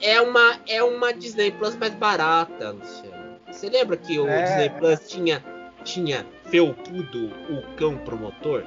É, 0.00 0.12
é, 0.12 0.20
uma, 0.20 0.60
é 0.68 0.82
uma 0.82 1.12
Disney 1.12 1.50
Plus 1.50 1.76
mais 1.76 1.94
barata, 1.94 2.70
Luciano. 2.70 3.36
Você 3.50 3.68
lembra 3.68 3.96
que 3.96 4.18
o 4.18 4.28
é. 4.28 4.42
Disney 4.42 4.70
Plus 4.70 5.08
tinha, 5.08 5.44
tinha 5.82 6.24
Felpudo, 6.44 7.32
o 7.50 7.62
cão 7.76 7.96
promotor? 7.98 8.62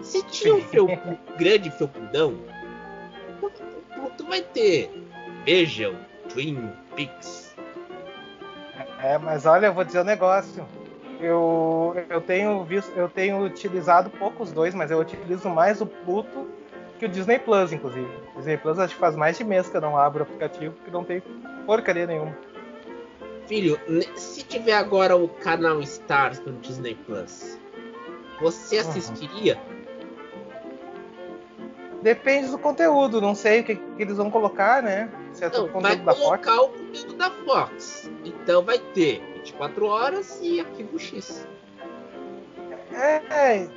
Se 0.00 0.22
tinha 0.24 0.54
um 0.54 0.62
felpudo, 0.62 1.18
grande 1.36 1.70
felpudão, 1.70 2.38
tu 4.16 4.26
vai 4.26 4.40
ter. 4.40 4.90
Vejam, 5.44 5.94
Twin 6.28 6.72
Peaks. 6.96 7.54
É, 9.02 9.18
mas 9.18 9.44
olha, 9.44 9.66
eu 9.66 9.74
vou 9.74 9.84
dizer 9.84 10.00
um 10.00 10.04
negócio. 10.04 10.66
Eu, 11.20 11.96
eu 12.08 12.20
tenho 12.20 12.64
visto, 12.64 12.92
eu 12.96 13.08
tenho 13.08 13.42
utilizado 13.44 14.10
poucos 14.10 14.52
dois, 14.52 14.74
mas 14.74 14.90
eu 14.90 14.98
utilizo 14.98 15.48
mais 15.48 15.80
o 15.80 15.86
Pluto 15.86 16.46
que 16.98 17.06
o 17.06 17.08
Disney 17.08 17.38
Plus, 17.38 17.72
inclusive. 17.72 18.08
O 18.34 18.38
Disney 18.38 18.56
Plus 18.56 18.78
acho 18.78 18.94
que 18.94 19.00
faz 19.00 19.16
mais 19.16 19.36
de 19.38 19.44
mês 19.44 19.68
que 19.68 19.76
eu 19.76 19.80
não 19.80 19.96
abro 19.96 20.20
o 20.20 20.22
aplicativo, 20.22 20.74
porque 20.74 20.90
não 20.90 21.04
tem 21.04 21.22
porcaria 21.66 22.06
nenhuma. 22.06 22.36
Filho, 23.46 23.78
se 24.14 24.42
tiver 24.42 24.72
agora 24.72 25.16
o 25.16 25.28
canal 25.28 25.80
Stars 25.80 26.40
no 26.40 26.52
Disney 26.60 26.96
Plus, 27.06 27.58
você 28.40 28.78
assistiria? 28.78 29.56
Uhum. 29.56 29.74
Depende 32.02 32.48
do 32.48 32.58
conteúdo, 32.58 33.20
não 33.20 33.34
sei 33.34 33.60
o 33.60 33.64
que, 33.64 33.76
que 33.76 34.02
eles 34.02 34.16
vão 34.16 34.30
colocar, 34.30 34.82
né? 34.82 35.10
Se 35.32 35.44
é 35.44 35.50
não, 35.50 35.68
vai 35.80 35.96
colocar 35.96 36.60
o 36.60 36.68
conteúdo 36.68 37.14
da 37.16 37.30
Fox. 37.30 38.10
Então 38.24 38.62
vai 38.62 38.78
ter 38.78 39.33
24 39.44 39.86
horas 39.86 40.40
e 40.42 40.60
arquivo 40.60 40.98
X. 40.98 41.46
É, 42.92 43.68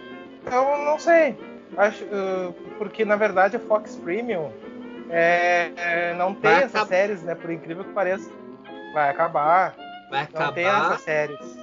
então 0.41 0.86
não 0.86 0.99
sei. 0.99 1.38
Acho, 1.75 2.03
uh, 2.06 2.53
porque 2.77 3.03
na 3.03 3.15
verdade 3.15 3.58
a 3.58 3.60
Fox 3.60 3.95
Premium 3.97 4.51
é, 5.10 5.71
é, 5.75 6.13
não 6.13 6.34
tem 6.34 6.51
vai 6.51 6.63
essas 6.63 6.88
séries, 6.88 7.23
né? 7.23 7.36
Por 7.36 7.51
incrível 7.51 7.84
que 7.84 7.91
pareça. 7.91 8.32
Vai 8.93 9.10
acabar. 9.10 9.75
Vai 10.10 10.23
acabar. 10.23 10.45
Não 10.47 10.53
tem 10.53 10.65
essas 10.65 11.01
séries. 11.01 11.58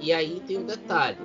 E 0.00 0.12
aí 0.12 0.40
tem 0.46 0.58
um 0.58 0.66
detalhe 0.66 1.18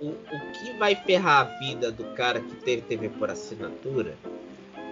o, 0.00 0.08
o 0.08 0.52
que 0.52 0.72
vai 0.78 0.94
ferrar 0.94 1.40
a 1.46 1.58
vida 1.58 1.92
do 1.92 2.04
cara 2.14 2.40
que 2.40 2.54
teve 2.56 2.82
TV 2.82 3.08
por 3.10 3.30
assinatura 3.30 4.16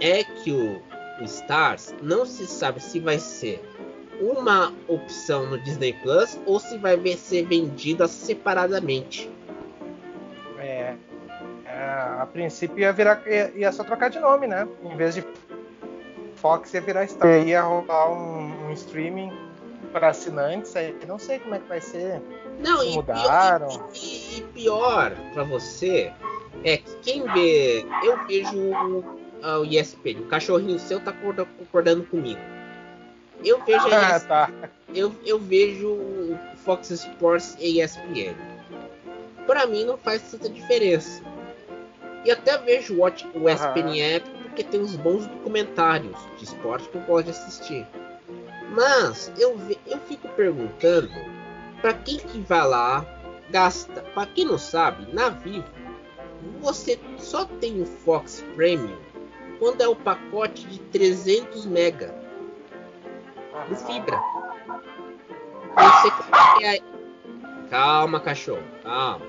é 0.00 0.22
que 0.22 0.52
o, 0.52 0.82
o 1.20 1.24
Stars 1.24 1.94
não 2.02 2.26
se 2.26 2.46
sabe 2.46 2.80
se 2.80 3.00
vai 3.00 3.18
ser 3.18 3.60
uma 4.20 4.72
opção 4.86 5.46
no 5.46 5.58
Disney 5.58 5.92
Plus 5.94 6.38
ou 6.46 6.58
se 6.58 6.76
vai 6.78 6.98
ser 7.16 7.44
vendida 7.44 8.08
separadamente. 8.08 9.30
É, 10.58 10.94
é, 11.64 11.82
a 12.20 12.26
princípio 12.32 12.80
ia 12.80 12.92
virar 12.92 13.22
ia, 13.26 13.52
ia, 13.54 13.72
só 13.72 13.84
trocar 13.84 14.10
de 14.10 14.18
nome, 14.18 14.46
né? 14.46 14.66
Em 14.82 14.96
vez 14.96 15.14
de 15.14 15.24
Fox 16.36 16.74
ia 16.74 16.80
virar 16.80 17.04
Stars, 17.04 17.46
ia 17.46 17.62
rolar 17.62 18.10
um, 18.10 18.68
um 18.68 18.72
streaming 18.72 19.32
para 19.92 20.08
assinantes, 20.08 20.74
aí 20.76 20.96
não 21.06 21.18
sei 21.18 21.38
como 21.38 21.54
é 21.54 21.58
que 21.58 21.68
vai 21.68 21.80
ser. 21.80 22.20
Não, 22.60 22.82
e 22.82 22.94
mudaram. 22.94 23.68
Pior, 23.68 23.90
e, 23.94 24.38
e 24.38 24.42
pior 24.54 25.12
para 25.32 25.44
você 25.44 26.12
é 26.64 26.76
que 26.76 26.96
quem 27.02 27.22
vê. 27.32 27.86
Eu 28.02 28.26
vejo 28.26 28.56
o, 28.58 29.04
o 29.60 29.64
ESPN, 29.64 30.20
o 30.20 30.26
cachorrinho 30.26 30.78
seu 30.78 31.00
tá 31.00 31.12
concordando 31.12 32.04
comigo. 32.04 32.40
Eu 33.44 33.62
vejo 33.64 33.86
ah, 33.86 34.16
ESPN, 34.16 34.28
tá. 34.28 34.50
eu, 34.94 35.14
eu 35.24 35.38
vejo 35.38 35.88
o 35.88 36.38
Fox 36.64 36.90
Sports 36.90 37.56
e 37.60 37.80
ESPN. 37.80 38.34
Para 39.46 39.66
mim 39.66 39.84
não 39.84 39.96
faz 39.96 40.22
tanta 40.30 40.48
diferença. 40.48 41.22
E 42.24 42.30
até 42.30 42.58
vejo 42.58 42.94
o, 42.94 43.04
o 43.04 43.48
ESPN. 43.48 44.00
App 44.00 44.30
porque 44.42 44.64
tem 44.64 44.80
uns 44.80 44.96
bons 44.96 45.26
documentários 45.26 46.16
de 46.36 46.44
esporte 46.44 46.88
que 46.88 46.96
eu 46.96 47.02
gosto 47.02 47.26
de 47.26 47.30
assistir. 47.30 47.86
Mas 48.70 49.32
eu, 49.38 49.56
eu 49.86 49.98
fico 50.00 50.28
perguntando 50.30 51.12
para 51.80 51.94
quem 51.94 52.18
que 52.18 52.40
vai 52.40 52.66
lá, 52.66 53.06
gasta. 53.50 54.02
Para 54.14 54.26
quem 54.26 54.44
não 54.44 54.58
sabe, 54.58 55.12
na 55.14 55.28
Vivo 55.28 55.64
você 56.60 56.98
só 57.18 57.44
tem 57.44 57.80
o 57.80 57.86
Fox 57.86 58.44
Premium 58.54 58.96
quando 59.58 59.80
é 59.80 59.88
o 59.88 59.96
pacote 59.96 60.66
de 60.66 60.78
300 60.78 61.66
mega 61.66 62.14
de 63.68 63.76
fibra. 63.76 64.20
Você, 65.76 66.82
calma, 67.70 68.20
cachorro, 68.20 68.62
calma. 68.82 69.26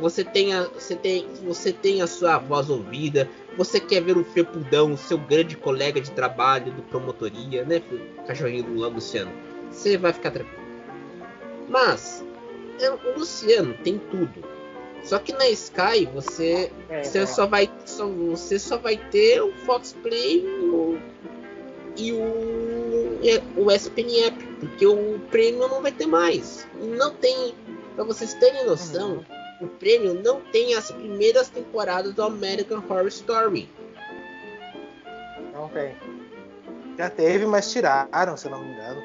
Você 0.00 0.24
tem, 0.24 0.54
a, 0.54 0.62
você, 0.68 0.94
tem, 0.94 1.26
você 1.44 1.72
tem 1.72 2.00
a 2.00 2.06
sua 2.06 2.38
voz 2.38 2.70
ouvida, 2.70 3.28
você 3.56 3.80
quer 3.80 4.02
ver 4.02 4.16
o 4.16 4.24
Felpudão, 4.24 4.96
seu 4.96 5.18
grande 5.18 5.56
colega 5.56 6.00
de 6.00 6.10
trabalho, 6.10 6.72
do 6.72 6.82
promotoria, 6.82 7.64
né, 7.64 7.82
cachorrinho 8.26 8.62
do 8.62 8.88
Luciano? 8.88 9.32
Você 9.70 9.98
vai 9.98 10.12
ficar 10.12 10.30
tranquilo. 10.30 10.62
Mas, 11.68 12.24
é, 12.80 12.90
o 12.90 13.18
Luciano 13.18 13.74
tem 13.82 13.98
tudo. 13.98 14.44
Só 15.02 15.18
que 15.18 15.32
na 15.32 15.48
Sky 15.50 16.06
você, 16.12 16.72
é, 16.88 17.02
você, 17.02 17.18
é. 17.18 17.26
Só 17.26 17.46
vai, 17.46 17.70
só, 17.84 18.06
você 18.06 18.58
só 18.58 18.78
vai 18.78 18.96
ter 18.96 19.42
o 19.42 19.52
Fox 19.66 19.92
Play 20.02 20.46
o, 20.46 20.98
e 21.96 22.12
o, 22.12 22.83
o 23.56 23.70
ESPN 23.70 24.26
App, 24.26 24.46
porque 24.60 24.86
o 24.86 25.18
Premium 25.30 25.68
não 25.68 25.82
vai 25.82 25.92
ter 25.92 26.06
mais. 26.06 26.66
Não 26.80 27.14
tem, 27.14 27.54
para 27.94 28.04
vocês 28.04 28.34
terem 28.34 28.66
noção, 28.66 29.24
o 29.60 29.66
prêmio 29.66 30.14
não 30.14 30.40
tem 30.40 30.74
as 30.74 30.90
primeiras 30.90 31.48
temporadas 31.48 32.12
do 32.12 32.22
American 32.22 32.82
Horror 32.88 33.06
Story. 33.06 33.68
Não 35.52 35.68
tem. 35.68 35.96
Já 36.98 37.08
teve, 37.10 37.46
mas 37.46 37.72
tiraram, 37.72 38.36
se 38.36 38.48
não 38.48 38.62
me 38.62 38.72
engano. 38.72 39.02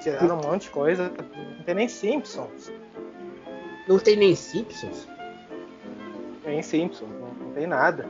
Tiraram 0.00 0.38
um 0.38 0.42
monte 0.42 0.62
de 0.62 0.70
coisa. 0.70 1.12
Não 1.56 1.64
tem 1.64 1.74
nem 1.74 1.88
Simpsons. 1.88 2.72
Não 3.88 3.98
tem 3.98 4.16
nem 4.16 4.34
Simpsons? 4.34 5.08
Tem 6.44 6.62
Simpsons, 6.62 7.10
não, 7.20 7.46
não 7.46 7.52
tem 7.52 7.66
nada. 7.66 8.06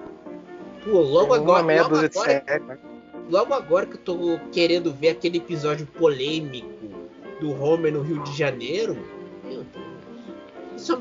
Pô, 0.84 1.00
logo 1.00 1.34
tem 1.34 1.42
agora. 1.42 1.62
Logo 1.62 1.96
agora, 1.96 2.12
série, 2.12 2.64
né? 2.64 2.78
Logo 3.28 3.54
agora 3.54 3.86
que 3.86 3.94
eu 3.94 4.00
tô 4.00 4.40
querendo 4.52 4.92
ver 4.92 5.10
aquele 5.10 5.38
episódio 5.38 5.86
polêmico 5.86 6.68
do 7.40 7.50
Homer 7.62 7.92
no 7.92 8.02
Rio 8.02 8.22
de 8.22 8.36
Janeiro. 8.36 8.96
Meu 9.44 9.64
Deus. 9.64 9.88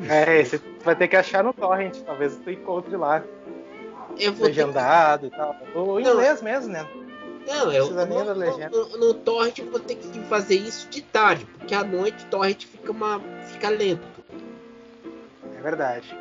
É, 0.09 0.43
você 0.43 0.61
vai 0.83 0.95
ter 0.95 1.07
que 1.07 1.15
achar 1.15 1.43
no 1.43 1.53
torrent, 1.53 1.97
talvez 2.05 2.33
você 2.33 2.53
encontre 2.53 2.95
lá. 2.95 3.23
Eu 4.19 4.33
vou 4.33 4.47
legendado 4.47 5.29
que... 5.29 5.35
e 5.35 5.37
tal. 5.37 5.55
Ou 5.75 5.99
em 5.99 6.03
inglês 6.03 6.41
mesmo, 6.41 6.71
né? 6.71 6.87
Não, 7.47 7.71
eu, 7.71 7.91
no, 7.91 8.05
no, 8.05 8.97
no, 8.97 9.13
torrent 9.13 9.59
eu 9.59 9.71
vou 9.71 9.79
ter 9.79 9.95
que 9.95 10.19
fazer 10.23 10.55
isso 10.55 10.89
de 10.89 11.01
tarde, 11.01 11.45
porque 11.57 11.73
à 11.73 11.81
noite 11.81 12.25
o 12.25 12.27
torrent 12.27 12.65
fica, 12.65 12.91
uma, 12.91 13.21
fica 13.45 13.69
lento. 13.69 14.05
É 15.57 15.61
verdade. 15.61 16.17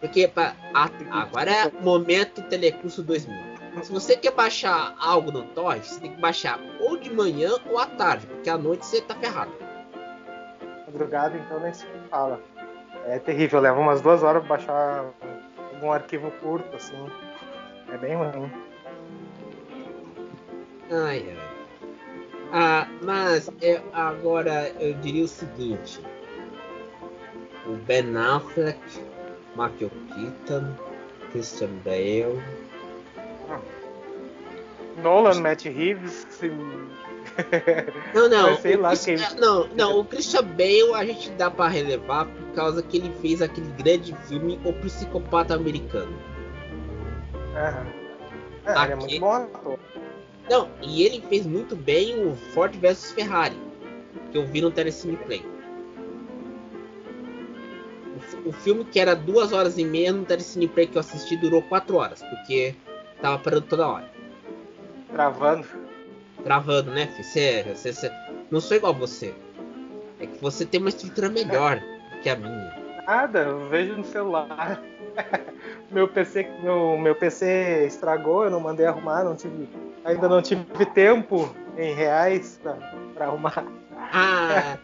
Porque 0.00 0.28
pra, 0.28 0.54
a, 0.72 0.88
agora 1.10 1.50
é 1.50 1.70
momento 1.82 2.42
Telecurso 2.42 3.02
2000. 3.02 3.49
Se 3.82 3.92
você 3.92 4.16
quer 4.16 4.32
baixar 4.32 4.94
algo 4.98 5.30
no 5.30 5.42
torrent, 5.48 5.82
você 5.82 6.00
tem 6.00 6.12
que 6.12 6.20
baixar 6.20 6.58
ou 6.80 6.96
de 6.96 7.10
manhã 7.12 7.50
ou 7.70 7.78
à 7.78 7.86
tarde, 7.86 8.26
porque 8.26 8.50
à 8.50 8.58
noite 8.58 8.84
você 8.84 9.00
tá 9.00 9.14
ferrado. 9.14 9.52
Madrugada 10.86 11.36
então 11.38 11.60
nem 11.60 11.72
se 11.72 11.86
fala. 12.10 12.40
É 13.06 13.18
terrível, 13.18 13.60
leva 13.60 13.80
umas 13.80 14.00
duas 14.00 14.22
horas 14.22 14.44
pra 14.44 14.56
baixar 14.56 15.04
algum 15.74 15.92
arquivo 15.92 16.30
curto, 16.42 16.76
assim. 16.76 17.06
É 17.88 17.96
bem 17.96 18.16
ruim. 18.16 18.52
Ai, 20.90 21.24
ai. 21.28 21.50
Ah, 22.52 22.88
mas 23.02 23.48
agora 23.92 24.70
eu 24.80 24.94
diria 24.94 25.24
o 25.24 25.28
seguinte: 25.28 26.00
o 27.66 27.76
Ben 27.86 28.16
Affleck, 28.16 28.80
Michael 29.56 29.90
Keaton, 30.08 30.74
Christian 31.30 31.70
Bale. 31.84 32.42
Nolan, 35.02 35.40
Matt 35.40 35.64
Reeves, 35.64 36.26
não, 38.14 38.28
não. 38.28 38.56
sei 38.56 38.76
lá 38.76 38.96
quem... 38.96 39.16
Não, 39.38 39.66
não, 39.68 40.00
o 40.00 40.04
Christian 40.04 40.44
Bale 40.44 40.94
a 40.94 41.04
gente 41.04 41.30
dá 41.30 41.50
para 41.50 41.68
relevar 41.68 42.26
por 42.26 42.54
causa 42.54 42.82
que 42.82 42.96
ele 42.96 43.12
fez 43.20 43.40
aquele 43.40 43.70
grande 43.72 44.14
filme 44.26 44.60
O 44.64 44.72
Psicopata 44.74 45.54
Americano. 45.54 46.12
Aham. 47.54 47.86
É, 48.66 48.72
Aqui... 48.72 48.84
ele 48.84 48.92
é 48.92 48.96
muito 48.96 49.20
bom 49.20 49.32
ator. 49.32 49.78
Não, 50.48 50.68
e 50.82 51.02
ele 51.04 51.22
fez 51.28 51.46
muito 51.46 51.76
bem 51.76 52.26
o 52.26 52.34
Ford 52.34 52.74
vs 52.74 53.12
Ferrari, 53.12 53.56
que 54.32 54.38
eu 54.38 54.46
vi 54.46 54.60
no 54.60 54.70
Telecine 54.70 55.16
Play. 55.16 55.44
O, 58.44 58.52
filme 58.52 58.84
que 58.84 58.98
era 58.98 59.14
duas 59.14 59.52
horas 59.52 59.78
e 59.78 59.84
meia 59.84 60.12
no 60.12 60.24
Telecine 60.24 60.68
Play 60.68 60.86
que 60.86 60.96
eu 60.96 61.00
assisti 61.00 61.36
durou 61.36 61.62
quatro 61.62 61.96
horas, 61.96 62.22
porque 62.22 62.74
tava 63.20 63.38
parando 63.38 63.66
toda 63.66 63.88
hora. 63.88 64.10
Travando 65.12 65.66
travando, 66.40 66.90
né, 66.90 67.08
você, 67.16 67.64
você, 67.74 68.10
Não 68.50 68.60
sou 68.60 68.76
igual 68.76 68.92
a 68.92 68.96
você. 68.96 69.34
É 70.18 70.26
que 70.26 70.40
você 70.40 70.66
tem 70.66 70.80
uma 70.80 70.88
estrutura 70.90 71.28
melhor 71.28 71.80
que 72.22 72.28
a 72.28 72.36
minha. 72.36 72.80
Nada, 73.06 73.40
eu 73.40 73.68
vejo 73.68 73.96
no 73.96 74.04
celular. 74.04 74.82
meu 75.90 76.06
PC, 76.06 76.48
meu, 76.62 76.98
meu 76.98 77.14
PC 77.14 77.86
estragou, 77.86 78.44
eu 78.44 78.50
não 78.50 78.60
mandei 78.60 78.86
arrumar, 78.86 79.24
não 79.24 79.34
tive, 79.34 79.68
ainda 80.04 80.28
não 80.28 80.42
tive 80.42 80.86
tempo 80.94 81.54
em 81.76 81.94
reais 81.94 82.60
pra, 82.62 82.74
pra 83.14 83.26
arrumar. 83.26 83.64
Ah, 83.96 84.78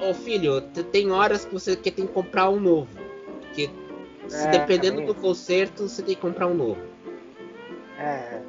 ô 0.00 0.14
filho, 0.14 0.60
tem 0.92 1.10
horas 1.10 1.44
que 1.44 1.52
você 1.52 1.76
quer 1.76 1.92
tem 1.92 2.06
que 2.06 2.12
comprar 2.12 2.48
um 2.48 2.60
novo. 2.60 2.88
Porque 3.40 3.70
se 4.28 4.46
é, 4.46 4.50
dependendo 4.50 5.02
do 5.02 5.14
conserto, 5.14 5.88
você 5.88 6.02
tem 6.02 6.14
que 6.14 6.20
comprar 6.20 6.46
um 6.46 6.54
novo. 6.54 6.95
É 7.98 8.40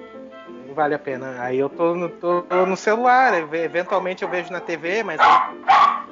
vale 0.78 0.93
a 0.93 1.00
pena. 1.00 1.41
Aí 1.41 1.58
eu 1.58 1.70
tô 1.70 1.95
no, 1.95 2.08
tô 2.08 2.45
no 2.68 2.78
celular, 2.78 3.34
eventualmente 3.34 4.24
eu 4.24 4.30
vejo 4.30 4.52
na 4.52 4.62
TV, 4.62 5.02
mas 5.02 5.20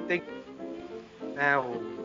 tem. 0.07 0.23
É, 1.37 1.55
o. 1.57 1.95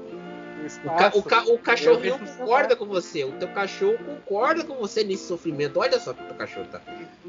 O, 0.84 0.90
ca, 0.90 1.10
o, 1.14 1.22
ca, 1.22 1.42
o 1.44 1.58
cachorrinho 1.58 2.18
concorda 2.18 2.76
com 2.76 2.84
você. 2.84 3.24
O 3.24 3.32
teu 3.32 3.48
cachorro 3.48 3.96
concorda 4.04 4.62
com 4.62 4.74
você 4.74 5.02
nesse 5.02 5.26
sofrimento. 5.26 5.80
Olha 5.80 5.98
só 5.98 6.12
que 6.12 6.22
o 6.22 6.26
teu 6.26 6.36
cachorro 6.36 6.66
tá. 6.70 6.80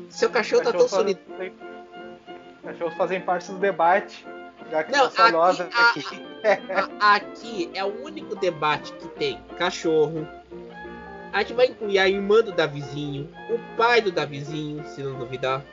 Seu 0.10 0.30
cachorro, 0.30 0.64
tá 0.64 0.74
tão 0.74 0.88
solitário. 0.88 1.54
Cachorros 2.62 2.93
fazem 2.95 3.22
parte 3.22 3.49
do 3.52 3.58
debate. 3.58 4.28
Já 4.70 4.84
que 4.84 4.91
Não, 4.91 5.06
aqui, 5.06 5.72
aqui. 5.74 6.26
A, 6.99 7.06
a, 7.06 7.16
aqui 7.16 7.72
é 7.74 7.84
o 7.84 8.04
único 8.04 8.36
debate 8.36 8.91
que 8.93 9.08
tem 9.08 9.41
cachorro, 9.58 10.28
a 11.32 11.40
gente 11.40 11.54
vai 11.54 11.68
incluir 11.68 11.98
a 11.98 12.10
irmã 12.10 12.42
do 12.42 12.52
Davizinho, 12.52 13.30
o 13.50 13.78
pai 13.78 14.02
do 14.02 14.12
Davizinho, 14.12 14.86
se 14.86 15.02
não 15.02 15.18
duvidar. 15.18 15.66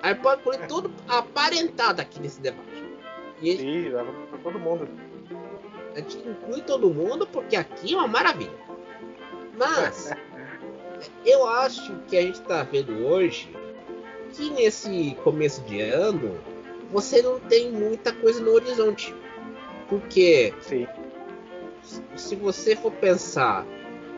Aí 0.00 0.14
pode 0.14 0.40
incluir 0.40 0.66
tudo 0.66 0.92
a 1.08 1.22
parentada 1.22 2.02
aqui 2.02 2.20
nesse 2.20 2.40
debate. 2.40 2.68
E 3.40 3.56
Sim, 3.56 3.88
leva 3.88 4.12
pra 4.30 4.38
todo 4.38 4.58
mundo. 4.58 4.88
A 5.94 5.98
gente 5.98 6.18
inclui 6.18 6.62
todo 6.62 6.92
mundo 6.92 7.26
porque 7.26 7.56
aqui 7.56 7.94
é 7.94 7.96
uma 7.96 8.06
maravilha. 8.06 8.52
Mas 9.56 10.10
eu 11.26 11.46
acho 11.46 11.96
que 12.08 12.16
a 12.16 12.22
gente 12.22 12.40
está 12.40 12.62
vendo 12.62 13.06
hoje 13.06 13.54
que 14.32 14.50
nesse 14.50 15.16
começo 15.22 15.60
de 15.62 15.80
ano 15.80 16.38
você 16.90 17.20
não 17.22 17.40
tem 17.40 17.70
muita 17.70 18.12
coisa 18.12 18.40
no 18.40 18.52
horizonte. 18.52 19.14
Porque 19.88 20.54
Sim 20.60 20.86
se 22.16 22.36
você 22.36 22.76
for 22.76 22.92
pensar 22.92 23.66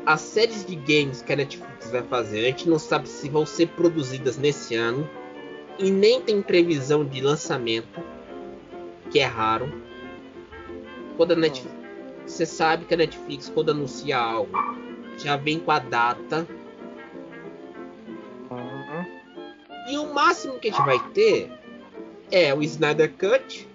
as 0.07 0.21
séries 0.21 0.65
de 0.65 0.77
games 0.77 1.23
que 1.23 1.33
a 1.33 1.37
Netflix 1.37 1.91
vai 1.91 2.03
fazer, 2.03 2.41
a 2.41 2.43
gente 2.43 2.69
não 2.69 2.79
sabe 2.79 3.09
se 3.09 3.29
vão 3.29 3.47
ser 3.47 3.69
produzidas 3.69 4.37
nesse 4.37 4.75
ano 4.75 5.09
e 5.79 5.91
nem 5.91 6.21
tem 6.21 6.43
previsão 6.43 7.05
de 7.05 7.21
lançamento, 7.21 8.03
que 9.11 9.19
é 9.19 9.25
raro. 9.25 9.73
Quando 11.17 11.33
a 11.33 11.37
Netflix, 11.37 11.75
você 12.27 12.47
sabe 12.47 12.85
que 12.85 12.95
a 12.95 12.97
Netflix 12.97 13.49
quando 13.49 13.71
anuncia 13.71 14.19
algo 14.19 14.53
já 15.19 15.37
vem 15.37 15.59
com 15.59 15.71
a 15.71 15.79
data. 15.79 16.47
Uhum. 18.51 19.07
E 19.89 19.99
o 19.99 20.13
máximo 20.13 20.59
que 20.59 20.69
a 20.69 20.73
gente 20.73 20.85
vai 20.85 20.99
ter 21.11 21.51
é 22.31 22.55
o 22.55 22.63
Snyder 22.63 23.13
Cut, 23.13 23.69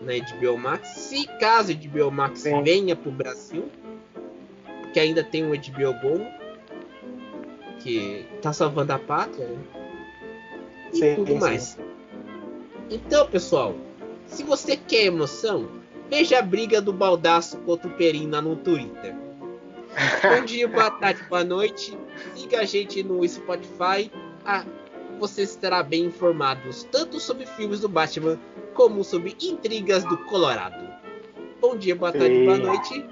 na 0.00 0.12
HBO 0.12 0.58
Max. 0.58 0.88
Se 0.88 1.26
caso 1.38 1.72
a 1.72 1.74
HBO 1.74 2.10
Max 2.10 2.40
Sim. 2.40 2.62
venha 2.62 2.94
para 2.94 3.08
o 3.08 3.12
Brasil, 3.12 3.70
porque 4.82 5.00
ainda 5.00 5.24
tem 5.24 5.44
o 5.44 5.50
HBO 5.50 5.92
Go, 6.00 6.26
que 7.80 8.26
tá 8.42 8.52
salvando 8.52 8.92
a 8.92 8.98
pátria, 8.98 9.46
né? 9.46 9.58
E 10.92 10.96
sim, 10.98 11.14
tudo 11.14 11.32
sim. 11.32 11.38
mais. 11.38 11.78
Então, 12.90 13.26
pessoal, 13.28 13.74
se 14.26 14.42
você 14.42 14.76
quer 14.76 15.06
emoção, 15.06 15.68
veja 16.08 16.38
a 16.38 16.42
briga 16.42 16.80
do 16.80 16.92
Baldaço 16.92 17.58
contra 17.58 17.88
o 17.88 17.92
Perina 17.92 18.40
no 18.40 18.56
Twitter. 18.56 19.14
Bom 20.22 20.44
dia, 20.46 20.68
boa 20.68 20.90
tarde, 20.90 21.22
boa 21.28 21.44
noite. 21.44 21.96
Siga 22.34 22.60
a 22.60 22.64
gente 22.64 23.02
no 23.02 23.26
Spotify. 23.26 24.10
Ah, 24.44 24.64
você 25.18 25.42
estará 25.42 25.82
bem 25.82 26.04
informados 26.04 26.84
tanto 26.84 27.18
sobre 27.18 27.46
filmes 27.46 27.80
do 27.80 27.88
Batman 27.88 28.38
como 28.76 29.02
sobre 29.02 29.36
intrigas 29.40 30.04
do 30.04 30.18
Colorado. 30.24 30.86
Bom 31.60 31.76
dia, 31.76 31.96
boa 31.96 32.12
tarde, 32.12 32.44
boa 32.44 32.58
noite. 32.58 33.04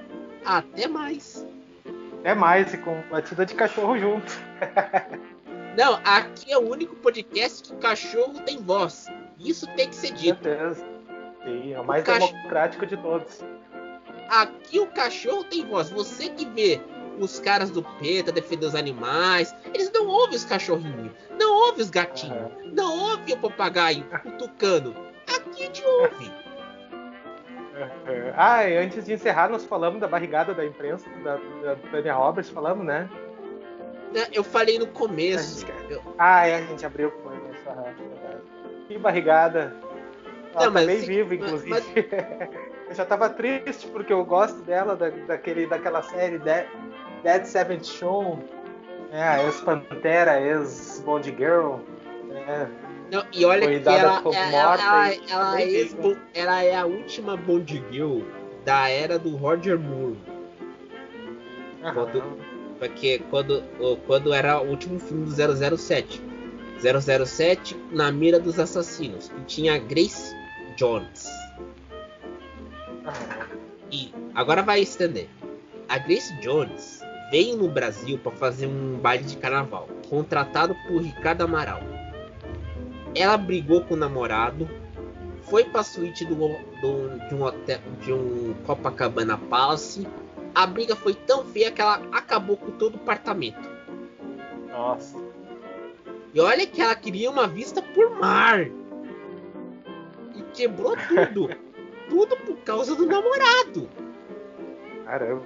Até 0.44 0.86
mais. 0.86 1.46
Até 2.20 2.34
mais, 2.34 2.72
e 2.74 2.78
com 2.78 3.02
batida 3.10 3.44
de 3.46 3.54
cachorro 3.54 3.98
junto. 3.98 4.32
Não, 5.76 5.98
aqui 6.04 6.52
é 6.52 6.58
o 6.58 6.70
único 6.70 6.94
podcast 6.96 7.62
que 7.68 7.74
o 7.74 7.78
cachorro 7.78 8.40
tem 8.44 8.58
voz. 8.58 9.06
Isso 9.40 9.66
tem 9.74 9.88
que 9.88 9.96
ser 9.96 10.12
dito. 10.12 10.36
Com 10.36 10.44
certeza. 10.44 10.86
Sim, 11.44 11.72
é 11.72 11.80
o 11.80 11.84
mais 11.84 12.02
O 12.02 12.06
cach- 12.06 12.32
democrático 12.32 12.86
de 12.86 12.96
todos. 12.96 13.40
Aqui 14.28 14.78
o 14.78 14.86
cachorro 14.86 15.44
tem 15.44 15.66
voz. 15.66 15.90
Você 15.90 16.28
que 16.28 16.46
vê 16.46 16.80
os 17.18 17.40
caras 17.40 17.70
do 17.70 17.82
PETA 17.82 18.30
defender 18.32 18.66
os 18.66 18.74
animais, 18.74 19.54
eles 19.72 19.90
não 19.92 20.06
ouvem 20.06 20.36
os 20.36 20.44
cachorrinhos, 20.44 21.12
não 21.38 21.54
ouvem 21.66 21.82
os 21.82 21.90
gatinhos, 21.90 22.50
não 22.72 23.10
ouvem 23.10 23.34
o 23.34 23.38
papagaio, 23.38 24.04
o 24.24 24.30
tucano. 24.32 24.94
Gente 25.52 25.84
ouve. 25.84 26.32
É. 28.06 28.32
Ah, 28.36 28.68
e 28.68 28.76
antes 28.76 29.04
de 29.04 29.12
encerrar, 29.14 29.48
nós 29.48 29.64
falamos 29.64 30.00
da 30.00 30.06
barrigada 30.06 30.54
da 30.54 30.64
imprensa, 30.64 31.08
da, 31.24 31.36
da 31.62 31.76
Tânia 31.90 32.14
Roberts, 32.14 32.50
falamos, 32.50 32.84
né? 32.86 33.08
Né, 34.12 34.26
Eu 34.32 34.44
falei 34.44 34.78
no 34.78 34.86
começo. 34.86 35.66
Eu- 35.90 36.00
Ah, 36.16 36.46
é, 36.46 36.56
a 36.56 36.60
gente 36.62 36.86
abriu 36.86 37.10
com 37.10 37.30
isso. 37.50 37.64
verdade. 37.64 37.96
Que 38.86 38.98
barrigada. 38.98 39.74
Ela 40.54 40.66
Não, 40.66 40.66
tá 40.66 40.70
mas 40.70 40.86
bem 40.86 40.96
assim, 40.98 41.06
viva, 41.06 41.28
mas- 41.30 41.42
inclusive. 41.64 42.08
eu 42.88 42.94
já 42.94 43.04
tava 43.04 43.28
triste 43.30 43.88
porque 43.88 44.12
eu 44.12 44.24
gosto 44.24 44.62
dela, 44.62 44.94
da, 44.94 45.08
daquele, 45.10 45.66
daquela 45.66 46.00
série 46.02 46.38
Dead, 46.38 46.66
Dead 47.24 47.44
Seventh 47.44 47.84
Show. 47.86 48.38
É, 49.10 49.44
ex-Pantera, 49.44 50.40
ex-Bond 50.40 51.34
Girl. 51.36 51.76
É, 52.30 52.66
Não, 53.14 53.24
e 53.32 53.44
olha 53.44 53.62
Foi 53.62 53.80
que 53.80 53.88
ela, 53.88 54.20
como 54.22 54.34
ela, 54.36 54.74
ela, 54.74 55.12
e 55.14 55.20
ela 55.30 55.60
é, 55.60 55.86
ela 56.34 56.62
é 56.64 56.76
a 56.76 56.84
última 56.84 57.36
Bond 57.36 57.82
Girl 57.90 58.22
da 58.64 58.88
era 58.88 59.18
do 59.18 59.36
Roger 59.36 59.78
Moore. 59.78 60.18
aham. 61.82 61.94
Quando- 61.94 62.54
Porque 62.78 63.20
quando, 63.30 63.62
quando 64.06 64.34
era 64.34 64.60
o 64.60 64.68
último 64.68 64.98
filme 64.98 65.26
do 65.26 65.76
007. 65.78 66.20
007 66.80 67.76
na 67.92 68.10
mira 68.10 68.38
dos 68.40 68.58
assassinos. 68.58 69.30
E 69.38 69.40
tinha 69.42 69.74
a 69.74 69.78
Grace 69.78 70.34
Jones. 70.76 71.28
E 73.90 74.12
agora 74.34 74.62
vai 74.62 74.80
estender. 74.80 75.28
A 75.88 75.98
Grace 75.98 76.34
Jones 76.40 77.00
veio 77.30 77.56
no 77.56 77.68
Brasil 77.68 78.18
para 78.18 78.32
fazer 78.32 78.66
um 78.66 78.98
baile 78.98 79.24
de 79.24 79.36
carnaval, 79.36 79.88
contratado 80.10 80.74
por 80.88 81.00
Ricardo 81.00 81.42
Amaral. 81.42 81.80
Ela 83.14 83.36
brigou 83.36 83.82
com 83.82 83.94
o 83.94 83.96
namorado, 83.96 84.68
foi 85.42 85.64
para 85.64 85.82
suíte 85.82 86.24
do, 86.24 86.34
do- 86.34 87.28
de 87.28 87.34
um 87.34 87.42
hotel, 87.42 87.78
de 88.00 88.12
um 88.12 88.54
Copacabana 88.66 89.38
Palace. 89.38 90.06
A 90.54 90.66
briga 90.66 90.94
foi 90.96 91.14
tão 91.14 91.44
feia 91.44 91.70
que 91.70 91.80
ela 91.80 92.00
acabou 92.12 92.56
com 92.56 92.70
todo 92.72 92.94
o 92.94 92.98
apartamento. 92.98 93.68
Nossa. 94.70 95.16
E 96.32 96.40
olha 96.40 96.66
que 96.66 96.80
ela 96.80 96.94
queria 96.96 97.30
uma 97.30 97.46
vista 97.46 97.80
por 97.80 98.10
mar. 98.18 98.60
E 100.34 100.42
quebrou 100.52 100.96
tudo. 100.96 101.50
tudo 102.08 102.36
por 102.38 102.56
causa 102.58 102.94
do 102.96 103.06
namorado. 103.06 103.88
Caramba. 105.04 105.42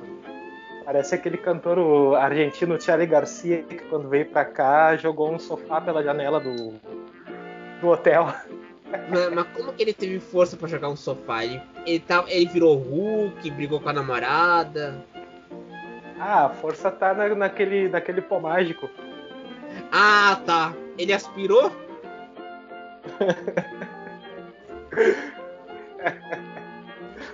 Parece 0.85 1.15
aquele 1.15 1.37
cantor 1.37 2.17
argentino 2.17 2.81
Charlie 2.81 3.07
Garcia 3.07 3.63
que 3.63 3.77
quando 3.77 4.09
veio 4.09 4.25
pra 4.31 4.45
cá 4.47 4.97
jogou 4.97 5.31
um 5.31 5.39
sofá 5.39 5.81
pela 5.83 6.03
janela 6.03 6.41
do, 6.41 6.81
do 7.81 7.89
hotel. 7.89 8.33
Mas, 9.11 9.31
mas 9.35 9.47
como 9.55 9.73
que 9.73 9.83
ele 9.83 9.93
teve 9.93 10.19
força 10.19 10.57
pra 10.57 10.67
jogar 10.69 10.89
um 10.89 10.97
sofá? 10.97 11.45
Ele, 11.45 11.61
ele, 11.87 12.01
tava, 12.01 12.31
ele 12.31 12.47
virou 12.47 12.77
Hulk, 12.77 13.51
brigou 13.51 13.81
com 13.81 13.89
a 13.89 13.93
namorada. 13.93 15.05
Ah, 16.19 16.47
a 16.47 16.51
força 16.51 16.91
tá 16.91 17.13
na- 17.15 17.35
naquele, 17.35 17.89
naquele 17.89 18.21
pó 18.23 18.41
mágico. 18.41 18.89
Ah, 19.93 20.41
tá. 20.47 20.73
Ele 20.97 21.13
aspirou? 21.13 21.71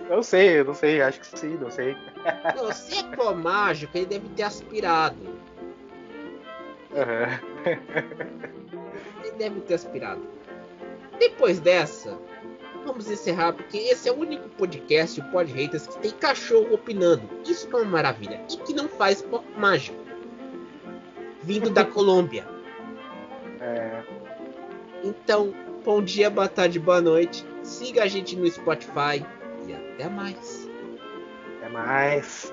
Não 0.09 0.22
sei, 0.22 0.62
não 0.62 0.74
sei, 0.74 1.01
acho 1.03 1.20
que 1.20 1.38
sim, 1.38 1.57
não 1.57 1.70
sei. 1.70 1.97
Não, 2.57 2.70
se 2.72 2.99
é 2.99 3.16
pó 3.16 3.32
mágico, 3.34 3.97
ele 3.97 4.07
deve 4.07 4.28
ter 4.30 4.42
aspirado. 4.45 5.16
Aham. 6.95 7.40
Ele 9.24 9.32
deve 9.38 9.61
ter 9.62 9.74
aspirado. 9.74 10.22
Depois 11.19 11.61
dessa, 11.61 12.19
vamos 12.85 13.11
encerrar, 13.11 13.53
porque 13.53 13.77
esse 13.79 14.09
é 14.09 14.12
o 14.12 14.17
único 14.17 14.49
podcast, 14.51 15.21
o 15.21 15.25
Pod 15.31 15.51
Haters, 15.53 15.87
que 15.87 15.99
tem 15.99 16.11
cachorro 16.12 16.75
opinando. 16.75 17.23
Isso 17.45 17.69
é 17.73 17.77
uma 17.77 17.85
maravilha. 17.85 18.41
E 18.51 18.57
que 18.59 18.73
não 18.73 18.89
faz 18.89 19.23
pó 19.23 19.43
mágico. 19.57 19.99
Vindo 21.43 21.71
da 21.71 21.85
Colômbia. 21.87 22.47
É, 23.61 24.03
Então, 25.03 25.55
bom 25.85 26.03
dia, 26.03 26.29
boa 26.31 26.49
tarde, 26.49 26.79
boa 26.79 27.01
noite. 27.01 27.45
Siga 27.62 28.05
a 28.05 28.07
gente 28.07 28.37
no 28.37 28.47
Spotify 28.51 29.25
e 29.67 29.73
até 29.73 30.09
mais. 30.09 30.69
até 31.59 31.69
mais. 31.69 32.53